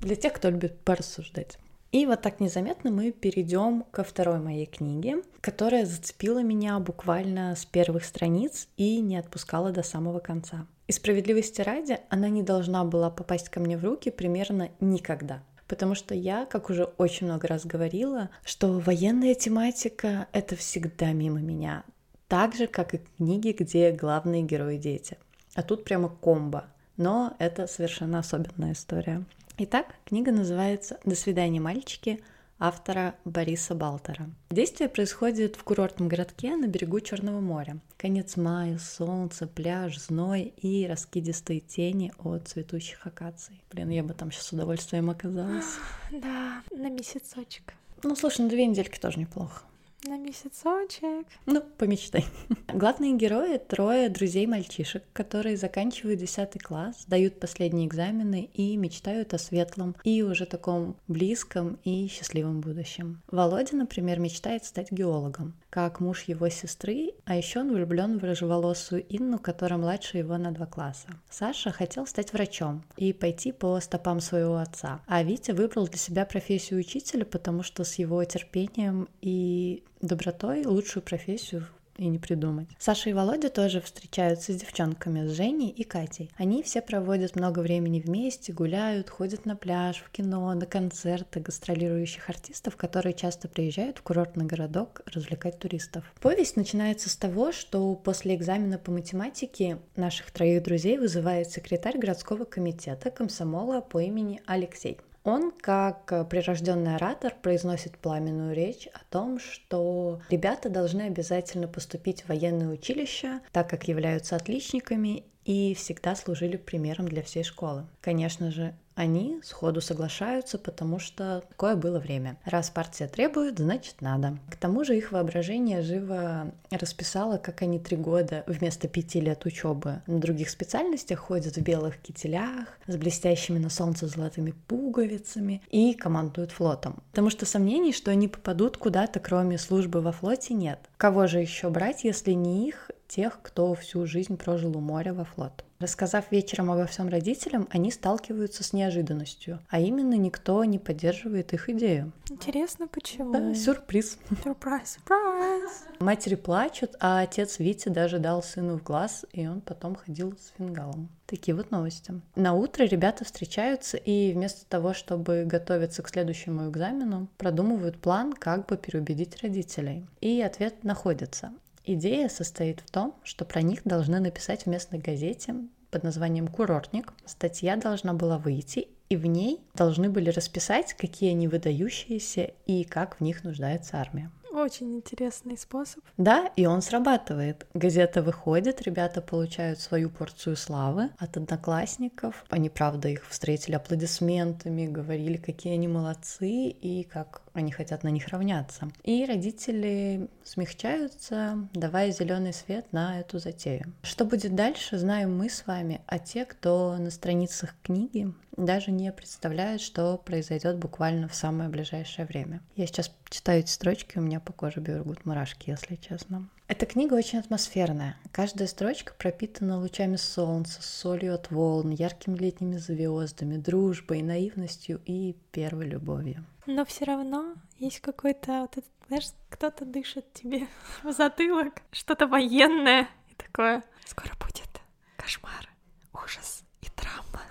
для 0.00 0.16
тех, 0.16 0.32
кто 0.32 0.50
любит 0.50 0.80
порассуждать. 0.80 1.58
И 1.92 2.04
вот 2.04 2.20
так 2.20 2.40
незаметно 2.40 2.90
мы 2.90 3.12
перейдем 3.12 3.84
ко 3.90 4.04
второй 4.04 4.38
моей 4.38 4.66
книге, 4.66 5.22
которая 5.40 5.86
зацепила 5.86 6.42
меня 6.42 6.78
буквально 6.78 7.54
с 7.54 7.64
первых 7.64 8.04
страниц 8.04 8.68
и 8.76 9.00
не 9.00 9.16
отпускала 9.16 9.70
до 9.70 9.82
самого 9.82 10.18
конца. 10.18 10.66
И 10.88 10.92
справедливости 10.92 11.62
ради, 11.62 11.98
она 12.10 12.28
не 12.28 12.42
должна 12.42 12.84
была 12.84 13.10
попасть 13.10 13.48
ко 13.48 13.60
мне 13.60 13.78
в 13.78 13.84
руки 13.84 14.10
примерно 14.10 14.70
никогда. 14.80 15.42
Потому 15.68 15.94
что 15.94 16.14
я, 16.14 16.46
как 16.46 16.70
уже 16.70 16.84
очень 16.84 17.26
много 17.26 17.48
раз 17.48 17.66
говорила, 17.66 18.30
что 18.44 18.78
военная 18.78 19.34
тематика— 19.34 20.28
это 20.32 20.54
всегда 20.54 21.12
мимо 21.12 21.40
меня. 21.40 21.82
Так 22.28 22.54
же, 22.54 22.66
как 22.66 22.94
и 22.94 23.00
книги, 23.16 23.56
где 23.58 23.90
главные 23.90 24.42
герои 24.42 24.76
дети. 24.76 25.18
А 25.54 25.62
тут 25.62 25.84
прямо 25.84 26.08
комбо. 26.08 26.66
Но 26.96 27.34
это 27.38 27.66
совершенно 27.66 28.20
особенная 28.20 28.72
история. 28.72 29.24
Итак, 29.58 29.94
книга 30.04 30.32
называется 30.32 31.00
«До 31.06 31.14
свидания, 31.14 31.60
мальчики» 31.60 32.22
автора 32.58 33.14
Бориса 33.24 33.74
Балтера. 33.74 34.28
Действие 34.50 34.90
происходит 34.90 35.56
в 35.56 35.64
курортном 35.64 36.08
городке 36.08 36.56
на 36.56 36.66
берегу 36.66 37.00
Черного 37.00 37.40
моря. 37.40 37.78
Конец 37.96 38.36
мая, 38.36 38.76
солнце, 38.76 39.46
пляж, 39.46 39.98
зной 39.98 40.52
и 40.58 40.86
раскидистые 40.86 41.60
тени 41.60 42.12
от 42.18 42.48
цветущих 42.48 43.06
акаций. 43.06 43.64
Блин, 43.72 43.88
я 43.88 44.02
бы 44.02 44.12
там 44.12 44.30
сейчас 44.30 44.48
с 44.48 44.52
удовольствием 44.52 45.08
оказалась. 45.08 45.78
Да, 46.12 46.62
на 46.70 46.90
месяцочек. 46.90 47.72
Ну, 48.02 48.14
слушай, 48.14 48.42
на 48.42 48.50
две 48.50 48.66
недельки 48.66 48.98
тоже 48.98 49.18
неплохо. 49.18 49.62
На 50.04 50.18
месяцочек. 50.18 51.26
Ну, 51.46 51.62
помечтай. 51.78 52.24
Главные 52.68 53.16
герои— 53.16 53.58
трое 53.68 54.08
друзей-мальчишек, 54.08 55.02
которые 55.12 55.56
заканчивают 55.56 56.20
10 56.20 56.62
класс, 56.62 57.04
дают 57.06 57.40
последние 57.40 57.88
экзамены 57.88 58.50
и 58.52 58.76
мечтают 58.76 59.34
о 59.34 59.38
светлом 59.38 59.96
и 60.04 60.22
уже 60.22 60.46
таком 60.46 60.96
близком 61.08 61.78
и 61.82 62.06
счастливом 62.08 62.60
будущем. 62.60 63.22
Володя, 63.30 63.76
например, 63.76 64.20
мечтает 64.20 64.64
стать 64.64 64.92
геологом, 64.92 65.54
как 65.76 66.00
муж 66.00 66.22
его 66.22 66.48
сестры, 66.48 67.10
а 67.26 67.36
еще 67.36 67.60
он 67.60 67.70
влюблен 67.70 68.18
в 68.18 68.24
рыжеволосую 68.24 69.04
Инну, 69.14 69.38
которая 69.38 69.78
младше 69.78 70.16
его 70.16 70.38
на 70.38 70.50
два 70.50 70.64
класса. 70.64 71.08
Саша 71.28 71.70
хотел 71.70 72.06
стать 72.06 72.32
врачом 72.32 72.82
и 72.96 73.12
пойти 73.12 73.52
по 73.52 73.78
стопам 73.80 74.20
своего 74.20 74.56
отца, 74.56 75.02
а 75.06 75.22
Витя 75.22 75.50
выбрал 75.50 75.86
для 75.86 75.98
себя 75.98 76.24
профессию 76.24 76.80
учителя, 76.80 77.26
потому 77.26 77.62
что 77.62 77.84
с 77.84 77.96
его 77.96 78.24
терпением 78.24 79.06
и 79.20 79.84
добротой 80.00 80.64
лучшую 80.64 81.02
профессию 81.02 81.66
и 81.98 82.06
не 82.08 82.18
придумать. 82.18 82.68
Саша 82.78 83.10
и 83.10 83.12
Володя 83.12 83.48
тоже 83.48 83.80
встречаются 83.80 84.52
с 84.52 84.56
девчонками, 84.56 85.26
с 85.26 85.32
Женей 85.32 85.70
и 85.70 85.84
Катей. 85.84 86.30
Они 86.36 86.62
все 86.62 86.82
проводят 86.82 87.36
много 87.36 87.60
времени 87.60 88.00
вместе, 88.00 88.52
гуляют, 88.52 89.10
ходят 89.10 89.46
на 89.46 89.56
пляж, 89.56 89.98
в 89.98 90.10
кино, 90.10 90.52
на 90.54 90.66
концерты 90.66 91.40
гастролирующих 91.40 92.28
артистов, 92.28 92.76
которые 92.76 93.14
часто 93.14 93.48
приезжают 93.48 93.98
в 93.98 94.02
курортный 94.02 94.46
городок 94.46 95.02
развлекать 95.06 95.58
туристов. 95.58 96.04
Повесть 96.20 96.56
начинается 96.56 97.08
с 97.08 97.16
того, 97.16 97.52
что 97.52 97.94
после 97.94 98.34
экзамена 98.34 98.78
по 98.78 98.90
математике 98.90 99.78
наших 99.96 100.30
троих 100.30 100.62
друзей 100.62 100.98
вызывает 100.98 101.50
секретарь 101.50 101.98
городского 101.98 102.44
комитета 102.44 103.10
комсомола 103.10 103.80
по 103.80 104.00
имени 104.00 104.42
Алексей. 104.46 104.98
Он, 105.26 105.50
как 105.50 106.12
э, 106.12 106.24
прирожденный 106.24 106.94
оратор, 106.94 107.34
произносит 107.42 107.98
пламенную 107.98 108.54
речь 108.54 108.86
о 108.94 109.00
том, 109.10 109.40
что 109.40 110.20
ребята 110.30 110.70
должны 110.70 111.02
обязательно 111.02 111.66
поступить 111.66 112.22
в 112.22 112.28
военное 112.28 112.68
училище, 112.68 113.40
так 113.50 113.68
как 113.68 113.88
являются 113.88 114.36
отличниками 114.36 115.24
и 115.44 115.74
всегда 115.74 116.14
служили 116.14 116.56
примером 116.56 117.08
для 117.08 117.24
всей 117.24 117.42
школы. 117.42 117.86
Конечно 118.00 118.52
же, 118.52 118.76
они 118.96 119.40
сходу 119.44 119.80
соглашаются, 119.80 120.58
потому 120.58 120.98
что 120.98 121.44
такое 121.50 121.76
было 121.76 122.00
время. 122.00 122.38
Раз 122.44 122.70
партия 122.70 123.06
требует, 123.06 123.58
значит 123.58 124.00
надо. 124.00 124.38
К 124.50 124.56
тому 124.56 124.84
же 124.84 124.96
их 124.96 125.12
воображение 125.12 125.82
живо 125.82 126.50
расписало, 126.70 127.36
как 127.36 127.62
они 127.62 127.78
три 127.78 127.96
года 127.96 128.42
вместо 128.46 128.88
пяти 128.88 129.20
лет 129.20 129.44
учебы 129.44 130.00
на 130.06 130.18
других 130.18 130.48
специальностях 130.48 131.20
ходят 131.20 131.56
в 131.56 131.62
белых 131.62 131.98
кителях, 131.98 132.66
с 132.86 132.96
блестящими 132.96 133.58
на 133.58 133.68
солнце 133.68 134.08
золотыми 134.08 134.54
пуговицами 134.66 135.62
и 135.70 135.92
командуют 135.92 136.50
флотом. 136.50 137.02
Потому 137.10 137.28
что 137.28 137.44
сомнений, 137.44 137.92
что 137.92 138.10
они 138.10 138.28
попадут 138.28 138.78
куда-то, 138.78 139.20
кроме 139.20 139.58
службы 139.58 140.00
во 140.00 140.12
флоте, 140.12 140.54
нет. 140.54 140.80
Кого 140.96 141.26
же 141.26 141.38
еще 141.38 141.68
брать, 141.68 142.04
если 142.04 142.32
не 142.32 142.66
их, 142.68 142.90
тех, 143.08 143.40
кто 143.42 143.74
всю 143.74 144.06
жизнь 144.06 144.36
прожил 144.36 144.76
у 144.76 144.80
моря 144.80 145.14
во 145.14 145.24
флот? 145.24 145.64
Рассказав 145.78 146.32
вечером 146.32 146.70
обо 146.70 146.86
всем 146.86 147.08
родителям, 147.08 147.68
они 147.70 147.90
сталкиваются 147.90 148.64
с 148.64 148.72
неожиданностью, 148.72 149.60
а 149.68 149.78
именно 149.78 150.14
никто 150.14 150.64
не 150.64 150.78
поддерживает 150.78 151.52
их 151.52 151.68
идею. 151.68 152.12
Интересно, 152.30 152.88
почему? 152.88 153.32
Да, 153.32 153.54
сюрприз. 153.54 154.18
Сюрприз, 154.42 154.98
сюрприз. 155.06 155.84
Матери 156.00 156.34
плачут, 156.34 156.96
а 156.98 157.20
отец 157.20 157.58
Вити 157.58 157.90
даже 157.90 158.18
дал 158.18 158.42
сыну 158.42 158.78
в 158.78 158.82
глаз, 158.82 159.26
и 159.32 159.46
он 159.46 159.60
потом 159.60 159.96
ходил 159.96 160.32
с 160.32 160.54
фингалом. 160.56 161.10
Такие 161.26 161.54
вот 161.54 161.70
новости. 161.70 162.22
На 162.36 162.54
утро 162.54 162.84
ребята 162.84 163.24
встречаются 163.24 163.98
и 163.98 164.32
вместо 164.32 164.64
того, 164.66 164.94
чтобы 164.94 165.44
готовиться 165.44 166.02
к 166.02 166.08
следующему 166.08 166.70
экзамену, 166.70 167.28
продумывают 167.36 167.98
план, 167.98 168.32
как 168.32 168.66
бы 168.66 168.78
переубедить 168.78 169.42
родителей. 169.42 170.06
И 170.20 170.40
ответ 170.40 170.84
находится. 170.84 171.52
Идея 171.88 172.28
состоит 172.28 172.80
в 172.80 172.90
том, 172.90 173.14
что 173.22 173.44
про 173.44 173.62
них 173.62 173.82
должны 173.84 174.18
написать 174.18 174.64
в 174.64 174.66
местной 174.66 174.98
газете 174.98 175.54
под 175.92 176.02
названием 176.02 176.48
«Курортник». 176.48 177.12
Статья 177.26 177.76
должна 177.76 178.12
была 178.12 178.38
выйти, 178.38 178.88
и 179.08 179.14
в 179.14 179.24
ней 179.24 179.60
должны 179.72 180.10
были 180.10 180.30
расписать, 180.30 180.94
какие 180.94 181.30
они 181.30 181.46
выдающиеся 181.46 182.50
и 182.66 182.82
как 182.82 183.18
в 183.18 183.20
них 183.20 183.44
нуждается 183.44 183.98
армия. 183.98 184.32
Очень 184.56 184.94
интересный 184.94 185.58
способ. 185.58 186.02
Да, 186.16 186.50
и 186.56 186.64
он 186.64 186.80
срабатывает. 186.80 187.66
Газета 187.74 188.22
выходит, 188.22 188.80
ребята 188.80 189.20
получают 189.20 189.80
свою 189.80 190.08
порцию 190.08 190.56
славы 190.56 191.10
от 191.18 191.36
одноклассников. 191.36 192.42
Они, 192.48 192.70
правда, 192.70 193.08
их 193.08 193.28
встретили 193.28 193.74
аплодисментами, 193.74 194.86
говорили, 194.86 195.36
какие 195.36 195.74
они 195.74 195.88
молодцы 195.88 196.68
и 196.68 197.02
как 197.04 197.42
они 197.52 197.70
хотят 197.70 198.02
на 198.02 198.08
них 198.08 198.28
равняться. 198.28 198.88
И 199.02 199.26
родители 199.26 200.30
смягчаются, 200.42 201.68
давая 201.74 202.10
зеленый 202.10 202.54
свет 202.54 202.90
на 202.92 203.20
эту 203.20 203.38
затею. 203.38 203.92
Что 204.02 204.24
будет 204.24 204.54
дальше, 204.54 204.96
знаем 204.96 205.36
мы 205.36 205.50
с 205.50 205.66
вами, 205.66 206.00
а 206.06 206.18
те, 206.18 206.46
кто 206.46 206.96
на 206.98 207.10
страницах 207.10 207.74
книги 207.82 208.32
даже 208.56 208.90
не 208.90 209.12
представляют, 209.12 209.82
что 209.82 210.16
произойдет 210.18 210.78
буквально 210.78 211.28
в 211.28 211.34
самое 211.34 211.68
ближайшее 211.68 212.26
время. 212.26 212.60
Я 212.74 212.86
сейчас 212.86 213.14
читаю 213.28 213.60
эти 213.60 213.70
строчки, 213.70 214.18
у 214.18 214.22
меня 214.22 214.40
по 214.40 214.52
коже 214.52 214.80
бегут 214.80 215.24
мурашки, 215.24 215.70
если 215.70 215.96
честно. 215.96 216.48
Эта 216.68 216.84
книга 216.84 217.14
очень 217.14 217.38
атмосферная. 217.38 218.16
Каждая 218.32 218.66
строчка 218.66 219.14
пропитана 219.16 219.78
лучами 219.78 220.16
солнца, 220.16 220.82
солью 220.82 221.34
от 221.34 221.50
волн, 221.52 221.90
яркими 221.90 222.36
летними 222.36 222.76
звездами, 222.76 223.56
дружбой, 223.56 224.22
наивностью 224.22 225.00
и 225.04 225.36
первой 225.52 225.86
любовью. 225.86 226.44
Но 226.66 226.84
все 226.84 227.04
равно 227.04 227.54
есть 227.78 228.00
какой-то 228.00 228.62
вот 228.62 228.72
этот, 228.78 228.90
знаешь, 229.06 229.28
кто-то 229.48 229.84
дышит 229.84 230.32
тебе 230.32 230.66
в 231.04 231.12
затылок, 231.12 231.74
что-то 231.92 232.26
военное 232.26 233.08
и 233.30 233.34
такое. 233.36 233.84
Скоро 234.04 234.32
будет 234.40 234.80
кошмар, 235.16 235.68
ужас 236.12 236.64
и 236.80 236.86
травма. 236.90 237.42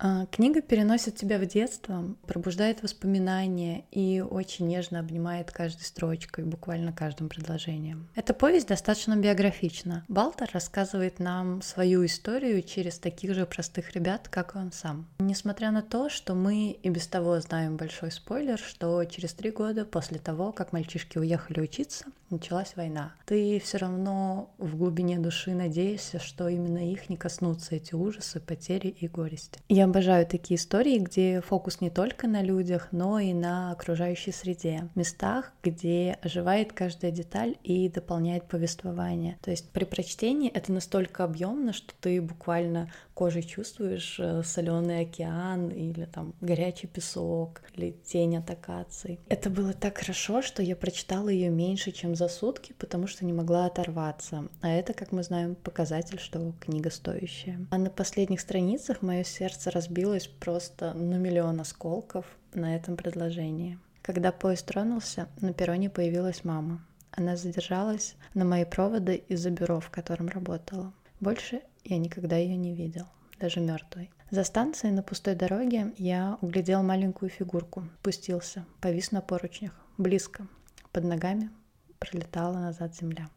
А, 0.00 0.26
книга 0.26 0.62
переносит 0.62 1.16
тебя 1.16 1.38
в 1.38 1.46
детство, 1.46 2.14
пробуждает 2.26 2.82
воспоминания 2.82 3.84
и 3.90 4.20
очень 4.20 4.68
нежно 4.68 5.00
обнимает 5.00 5.50
каждой 5.50 5.82
строчкой, 5.82 6.44
буквально 6.44 6.92
каждым 6.92 7.28
предложением. 7.28 8.08
Эта 8.14 8.32
повесть 8.32 8.68
достаточно 8.68 9.16
биографична. 9.16 10.04
Балтер 10.06 10.50
рассказывает 10.52 11.18
нам 11.18 11.62
свою 11.62 12.06
историю 12.06 12.62
через 12.62 12.98
таких 12.98 13.34
же 13.34 13.44
простых 13.44 13.92
ребят, 13.94 14.28
как 14.28 14.54
и 14.54 14.58
он 14.58 14.70
сам. 14.70 15.08
Несмотря 15.18 15.72
на 15.72 15.82
то, 15.82 16.08
что 16.08 16.34
мы 16.34 16.78
и 16.80 16.88
без 16.90 17.08
того 17.08 17.40
знаем 17.40 17.76
большой 17.76 18.12
спойлер, 18.12 18.58
что 18.58 19.04
через 19.04 19.32
три 19.32 19.50
года 19.50 19.84
после 19.84 20.18
того, 20.20 20.52
как 20.52 20.72
мальчишки 20.72 21.18
уехали 21.18 21.60
учиться, 21.60 22.04
началась 22.30 22.76
война. 22.76 23.14
Ты 23.26 23.58
все 23.58 23.78
равно 23.78 24.50
в 24.58 24.76
глубине 24.76 25.18
души 25.18 25.54
надеешься, 25.54 26.20
что 26.20 26.48
именно 26.48 26.90
их 26.90 27.08
не 27.08 27.16
коснутся 27.16 27.74
эти 27.74 27.94
ужасы, 27.94 28.38
потери 28.38 28.88
и 28.88 29.08
горести. 29.08 29.60
Я 29.68 29.87
обожаю 29.88 30.26
такие 30.26 30.56
истории, 30.56 30.98
где 30.98 31.40
фокус 31.40 31.80
не 31.80 31.90
только 31.90 32.28
на 32.28 32.42
людях, 32.42 32.88
но 32.92 33.18
и 33.18 33.32
на 33.32 33.72
окружающей 33.72 34.32
среде, 34.32 34.88
местах, 34.94 35.52
где 35.62 36.18
оживает 36.22 36.72
каждая 36.72 37.10
деталь 37.10 37.56
и 37.62 37.88
дополняет 37.88 38.44
повествование. 38.44 39.38
То 39.42 39.50
есть 39.50 39.70
при 39.70 39.84
прочтении 39.84 40.50
это 40.50 40.72
настолько 40.72 41.24
объемно, 41.24 41.72
что 41.72 41.92
ты 42.00 42.20
буквально 42.20 42.90
кожей 43.18 43.42
чувствуешь 43.42 44.20
э, 44.20 44.44
соленый 44.44 45.00
океан 45.00 45.70
или 45.70 46.04
там 46.04 46.34
горячий 46.40 46.86
песок 46.86 47.62
или 47.74 47.90
тень 47.90 48.36
от 48.36 48.48
акаций. 48.48 49.18
Это 49.28 49.50
было 49.50 49.72
так 49.72 49.98
хорошо, 49.98 50.40
что 50.40 50.62
я 50.62 50.76
прочитала 50.76 51.28
ее 51.28 51.50
меньше, 51.50 51.90
чем 51.90 52.14
за 52.14 52.28
сутки, 52.28 52.76
потому 52.78 53.08
что 53.08 53.24
не 53.24 53.32
могла 53.32 53.66
оторваться. 53.66 54.44
А 54.60 54.68
это, 54.68 54.92
как 54.92 55.10
мы 55.10 55.24
знаем, 55.24 55.56
показатель, 55.56 56.20
что 56.20 56.52
книга 56.60 56.90
стоящая. 56.90 57.66
А 57.72 57.78
на 57.78 57.90
последних 57.90 58.40
страницах 58.40 59.02
мое 59.02 59.24
сердце 59.24 59.72
разбилось 59.72 60.28
просто 60.28 60.94
на 60.94 61.16
миллион 61.16 61.60
осколков 61.60 62.24
на 62.54 62.76
этом 62.76 62.96
предложении. 62.96 63.80
Когда 64.02 64.30
поезд 64.30 64.66
тронулся, 64.66 65.26
на 65.40 65.52
перроне 65.52 65.90
появилась 65.90 66.44
мама. 66.44 66.86
Она 67.10 67.36
задержалась 67.36 68.14
на 68.34 68.44
мои 68.44 68.64
проводы 68.64 69.16
из-за 69.28 69.50
бюро, 69.50 69.80
в 69.80 69.90
котором 69.90 70.28
работала. 70.28 70.92
Больше 71.18 71.62
я 71.84 71.98
никогда 71.98 72.36
ее 72.36 72.56
не 72.56 72.74
видел, 72.74 73.06
даже 73.38 73.60
мертвой. 73.60 74.10
За 74.30 74.44
станцией 74.44 74.94
на 74.94 75.02
пустой 75.02 75.34
дороге 75.34 75.92
я 75.96 76.38
углядел 76.40 76.82
маленькую 76.82 77.30
фигурку, 77.30 77.84
спустился, 78.00 78.66
повис 78.80 79.10
на 79.10 79.20
поручнях, 79.20 79.72
близко. 79.96 80.46
Под 80.92 81.04
ногами 81.04 81.50
пролетала 81.98 82.58
назад 82.58 82.94
земля. 82.94 83.28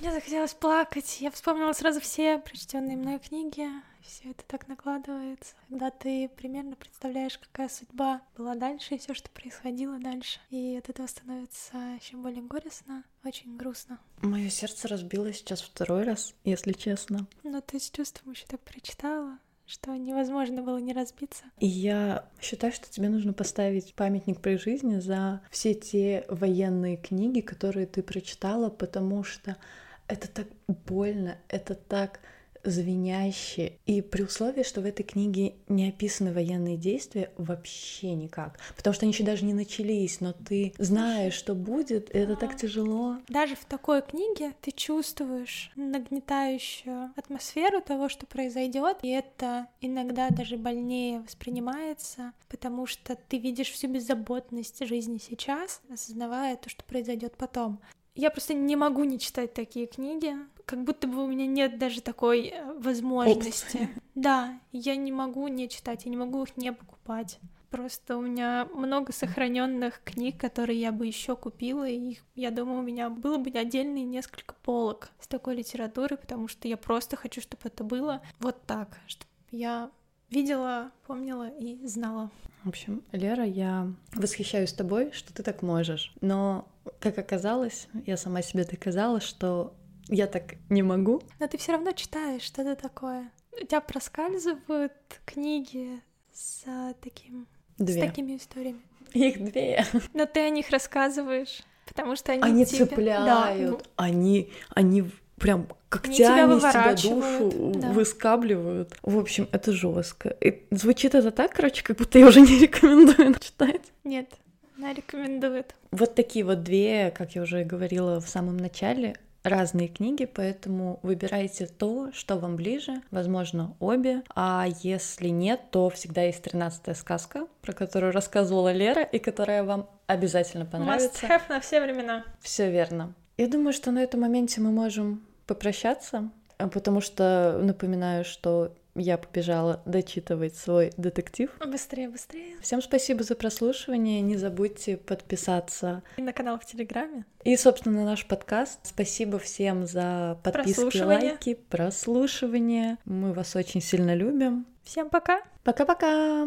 Мне 0.00 0.12
захотелось 0.12 0.54
плакать. 0.54 1.20
Я 1.20 1.30
вспомнила 1.30 1.72
сразу 1.72 2.00
все 2.00 2.38
прочтенные 2.38 2.96
мной 2.96 3.18
книги. 3.18 3.68
Все 4.02 4.30
это 4.30 4.44
так 4.46 4.68
накладывается, 4.68 5.54
когда 5.68 5.90
ты 5.90 6.28
примерно 6.28 6.76
представляешь, 6.76 7.38
какая 7.38 7.68
судьба 7.68 8.22
была 8.36 8.54
дальше 8.54 8.94
и 8.94 8.98
все, 8.98 9.14
что 9.14 9.30
происходило 9.30 9.98
дальше. 9.98 10.40
И 10.50 10.76
от 10.76 10.88
этого 10.88 11.06
становится 11.06 11.76
еще 12.00 12.16
более 12.16 12.42
горестно, 12.42 13.04
очень 13.24 13.56
грустно. 13.56 13.98
Мое 14.22 14.48
сердце 14.48 14.88
разбилось 14.88 15.38
сейчас 15.38 15.60
второй 15.62 16.04
раз, 16.04 16.34
если 16.44 16.72
честно. 16.72 17.26
Но 17.42 17.60
ты 17.60 17.78
с 17.78 17.90
чувством 17.90 18.32
еще 18.32 18.46
так 18.46 18.60
прочитала 18.60 19.38
что 19.68 19.94
невозможно 19.94 20.62
было 20.62 20.78
не 20.78 20.94
разбиться. 20.94 21.44
И 21.60 21.66
я 21.66 22.26
считаю, 22.40 22.72
что 22.72 22.90
тебе 22.90 23.10
нужно 23.10 23.34
поставить 23.34 23.94
памятник 23.94 24.40
при 24.40 24.56
жизни 24.56 24.98
за 24.98 25.42
все 25.50 25.74
те 25.74 26.24
военные 26.28 26.96
книги, 26.96 27.42
которые 27.42 27.86
ты 27.86 28.02
прочитала, 28.02 28.70
потому 28.70 29.24
что 29.24 29.58
это 30.06 30.26
так 30.26 30.46
больно, 30.66 31.36
это 31.48 31.74
так 31.74 32.20
звенящие. 32.64 33.78
И 33.86 34.02
при 34.02 34.22
условии, 34.22 34.62
что 34.62 34.80
в 34.80 34.84
этой 34.84 35.02
книге 35.02 35.54
не 35.68 35.88
описаны 35.88 36.32
военные 36.32 36.76
действия 36.76 37.30
вообще 37.36 38.14
никак. 38.14 38.58
Потому 38.76 38.94
что 38.94 39.04
они 39.04 39.12
еще 39.12 39.24
даже 39.24 39.44
не 39.44 39.54
начались, 39.54 40.20
но 40.20 40.32
ты 40.32 40.72
знаешь, 40.78 41.34
что 41.34 41.54
будет, 41.54 42.14
и 42.14 42.18
это 42.18 42.36
так 42.36 42.56
тяжело. 42.56 43.18
Даже 43.28 43.56
в 43.56 43.64
такой 43.64 44.02
книге 44.02 44.52
ты 44.60 44.70
чувствуешь 44.70 45.70
нагнетающую 45.76 47.12
атмосферу 47.16 47.80
того, 47.80 48.08
что 48.08 48.26
произойдет, 48.26 48.98
и 49.02 49.08
это 49.08 49.66
иногда 49.80 50.30
даже 50.30 50.56
больнее 50.56 51.20
воспринимается, 51.20 52.32
потому 52.48 52.86
что 52.86 53.16
ты 53.16 53.38
видишь 53.38 53.70
всю 53.70 53.88
беззаботность 53.88 54.86
жизни 54.86 55.18
сейчас, 55.18 55.80
осознавая 55.92 56.56
то, 56.56 56.68
что 56.68 56.84
произойдет 56.84 57.36
потом. 57.36 57.80
Я 58.14 58.30
просто 58.30 58.52
не 58.52 58.74
могу 58.74 59.04
не 59.04 59.18
читать 59.18 59.54
такие 59.54 59.86
книги, 59.86 60.34
как 60.68 60.84
будто 60.84 61.08
бы 61.08 61.24
у 61.24 61.26
меня 61.26 61.46
нет 61.46 61.78
даже 61.78 62.02
такой 62.02 62.48
э, 62.48 62.72
возможности. 62.78 63.78
Опс. 63.78 63.92
Да, 64.14 64.58
я 64.72 64.96
не 64.96 65.12
могу 65.12 65.46
не 65.46 65.68
читать, 65.68 66.04
я 66.04 66.10
не 66.10 66.16
могу 66.16 66.42
их 66.42 66.56
не 66.56 66.72
покупать. 66.72 67.38
Просто 67.70 68.16
у 68.16 68.20
меня 68.20 68.68
много 68.74 69.12
сохраненных 69.12 70.02
книг, 70.02 70.38
которые 70.38 70.80
я 70.80 70.90
бы 70.90 71.06
еще 71.06 71.36
купила, 71.36 71.88
и 71.88 72.16
я 72.34 72.50
думаю, 72.50 72.80
у 72.80 72.82
меня 72.82 73.10
было 73.10 73.38
бы 73.38 73.50
отдельные 73.50 74.04
несколько 74.04 74.54
полок 74.62 75.10
с 75.20 75.28
такой 75.28 75.54
литературой, 75.54 76.18
потому 76.18 76.48
что 76.48 76.66
я 76.66 76.76
просто 76.76 77.16
хочу, 77.16 77.40
чтобы 77.40 77.62
это 77.64 77.84
было 77.84 78.22
вот 78.40 78.60
так, 78.66 78.98
чтобы 79.06 79.30
я 79.52 79.90
видела, 80.30 80.90
помнила 81.06 81.48
и 81.48 81.86
знала. 81.86 82.30
В 82.64 82.68
общем, 82.68 83.04
Лера, 83.12 83.44
я 83.44 83.90
восхищаюсь 84.14 84.72
тобой, 84.72 85.12
что 85.12 85.32
ты 85.32 85.42
так 85.42 85.62
можешь. 85.62 86.12
Но, 86.20 86.68
как 86.98 87.18
оказалось, 87.18 87.86
я 88.04 88.16
сама 88.16 88.42
себе 88.42 88.64
доказала, 88.64 89.20
что 89.20 89.74
я 90.08 90.26
так 90.26 90.54
не 90.68 90.82
могу. 90.82 91.22
Но 91.38 91.46
ты 91.46 91.58
все 91.58 91.72
равно 91.72 91.92
читаешь 91.92 92.42
что-то 92.42 92.76
такое. 92.76 93.30
У 93.52 93.64
тебя 93.64 93.80
проскальзывают 93.80 94.92
книги 95.24 96.00
с 96.32 96.64
таким... 97.00 97.46
Две. 97.78 98.02
С 98.02 98.06
такими 98.06 98.36
историями. 98.36 98.80
Их 99.12 99.42
две. 99.42 99.84
Но 100.14 100.26
ты 100.26 100.40
о 100.40 100.50
них 100.50 100.70
рассказываешь, 100.70 101.62
потому 101.86 102.16
что 102.16 102.32
они, 102.32 102.42
они 102.42 102.66
тебя... 102.66 102.86
цепляют, 102.86 103.78
да. 103.78 103.86
они, 103.96 104.52
они 104.70 105.04
прям 105.38 105.68
когтями 105.88 106.56
из 106.56 106.60
тебя 106.60 106.94
душу 106.94 107.72
да. 107.74 107.92
выскабливают. 107.92 108.96
В 109.02 109.18
общем, 109.18 109.48
это 109.52 109.72
жестко. 109.72 110.30
И 110.40 110.66
звучит 110.70 111.14
это 111.14 111.30
так, 111.30 111.52
короче, 111.52 111.82
как 111.82 111.96
будто 111.96 112.18
я 112.18 112.26
уже 112.26 112.40
не 112.40 112.58
рекомендую 112.60 113.34
читать. 113.38 113.92
Нет, 114.04 114.28
она 114.76 114.92
рекомендует. 114.92 115.74
Вот 115.90 116.14
такие 116.14 116.44
вот 116.44 116.62
две, 116.62 117.12
как 117.16 117.34
я 117.34 117.42
уже 117.42 117.64
говорила 117.64 118.20
в 118.20 118.28
самом 118.28 118.56
начале, 118.56 119.16
разные 119.48 119.88
книги, 119.88 120.24
поэтому 120.24 121.00
выбирайте 121.02 121.66
то, 121.66 122.10
что 122.12 122.36
вам 122.36 122.56
ближе, 122.56 123.02
возможно, 123.10 123.74
обе, 123.80 124.22
а 124.34 124.66
если 124.82 125.28
нет, 125.28 125.60
то 125.70 125.90
всегда 125.90 126.22
есть 126.22 126.42
тринадцатая 126.42 126.94
сказка, 126.94 127.46
про 127.62 127.72
которую 127.72 128.12
рассказывала 128.12 128.72
Лера 128.72 129.02
и 129.02 129.18
которая 129.18 129.64
вам 129.64 129.88
обязательно 130.06 130.66
понравится. 130.66 131.26
Must 131.26 131.30
have 131.30 131.42
на 131.48 131.60
все 131.60 131.80
времена. 131.80 132.24
Все 132.40 132.70
верно. 132.70 133.14
Я 133.36 133.48
думаю, 133.48 133.72
что 133.72 133.90
на 133.90 134.02
этом 134.02 134.20
моменте 134.20 134.60
мы 134.60 134.70
можем 134.70 135.22
попрощаться, 135.46 136.30
а 136.58 136.68
потому 136.68 137.00
что 137.00 137.58
напоминаю, 137.62 138.24
что 138.24 138.74
я 138.98 139.18
побежала 139.18 139.82
дочитывать 139.86 140.56
свой 140.56 140.92
детектив. 140.96 141.50
Быстрее, 141.66 142.08
быстрее. 142.08 142.56
Всем 142.60 142.82
спасибо 142.82 143.22
за 143.22 143.34
прослушивание. 143.34 144.20
Не 144.20 144.36
забудьте 144.36 144.96
подписаться. 144.96 146.02
И 146.16 146.22
на 146.22 146.32
канал 146.32 146.58
в 146.58 146.66
Телеграме. 146.66 147.24
И, 147.44 147.56
собственно, 147.56 148.00
на 148.00 148.04
наш 148.04 148.26
подкаст. 148.26 148.80
Спасибо 148.82 149.38
всем 149.38 149.86
за 149.86 150.38
подписки, 150.42 150.98
лайки, 150.98 151.54
прослушивание. 151.54 152.98
Мы 153.04 153.32
вас 153.32 153.56
очень 153.56 153.80
сильно 153.80 154.14
любим. 154.14 154.66
Всем 154.84 155.08
пока. 155.08 155.42
Пока-пока. 155.64 156.46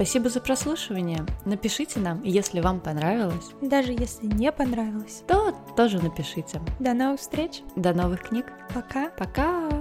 Спасибо 0.00 0.30
за 0.30 0.40
прослушивание. 0.40 1.26
Напишите 1.44 2.00
нам, 2.00 2.22
если 2.22 2.60
вам 2.60 2.80
понравилось. 2.80 3.50
Даже 3.60 3.92
если 3.92 4.24
не 4.24 4.50
понравилось. 4.50 5.22
То 5.28 5.54
тоже 5.76 6.02
напишите. 6.02 6.58
До 6.78 6.94
новых 6.94 7.20
встреч. 7.20 7.60
До 7.76 7.92
новых 7.92 8.22
книг. 8.22 8.46
Пока. 8.74 9.10
Пока. 9.10 9.79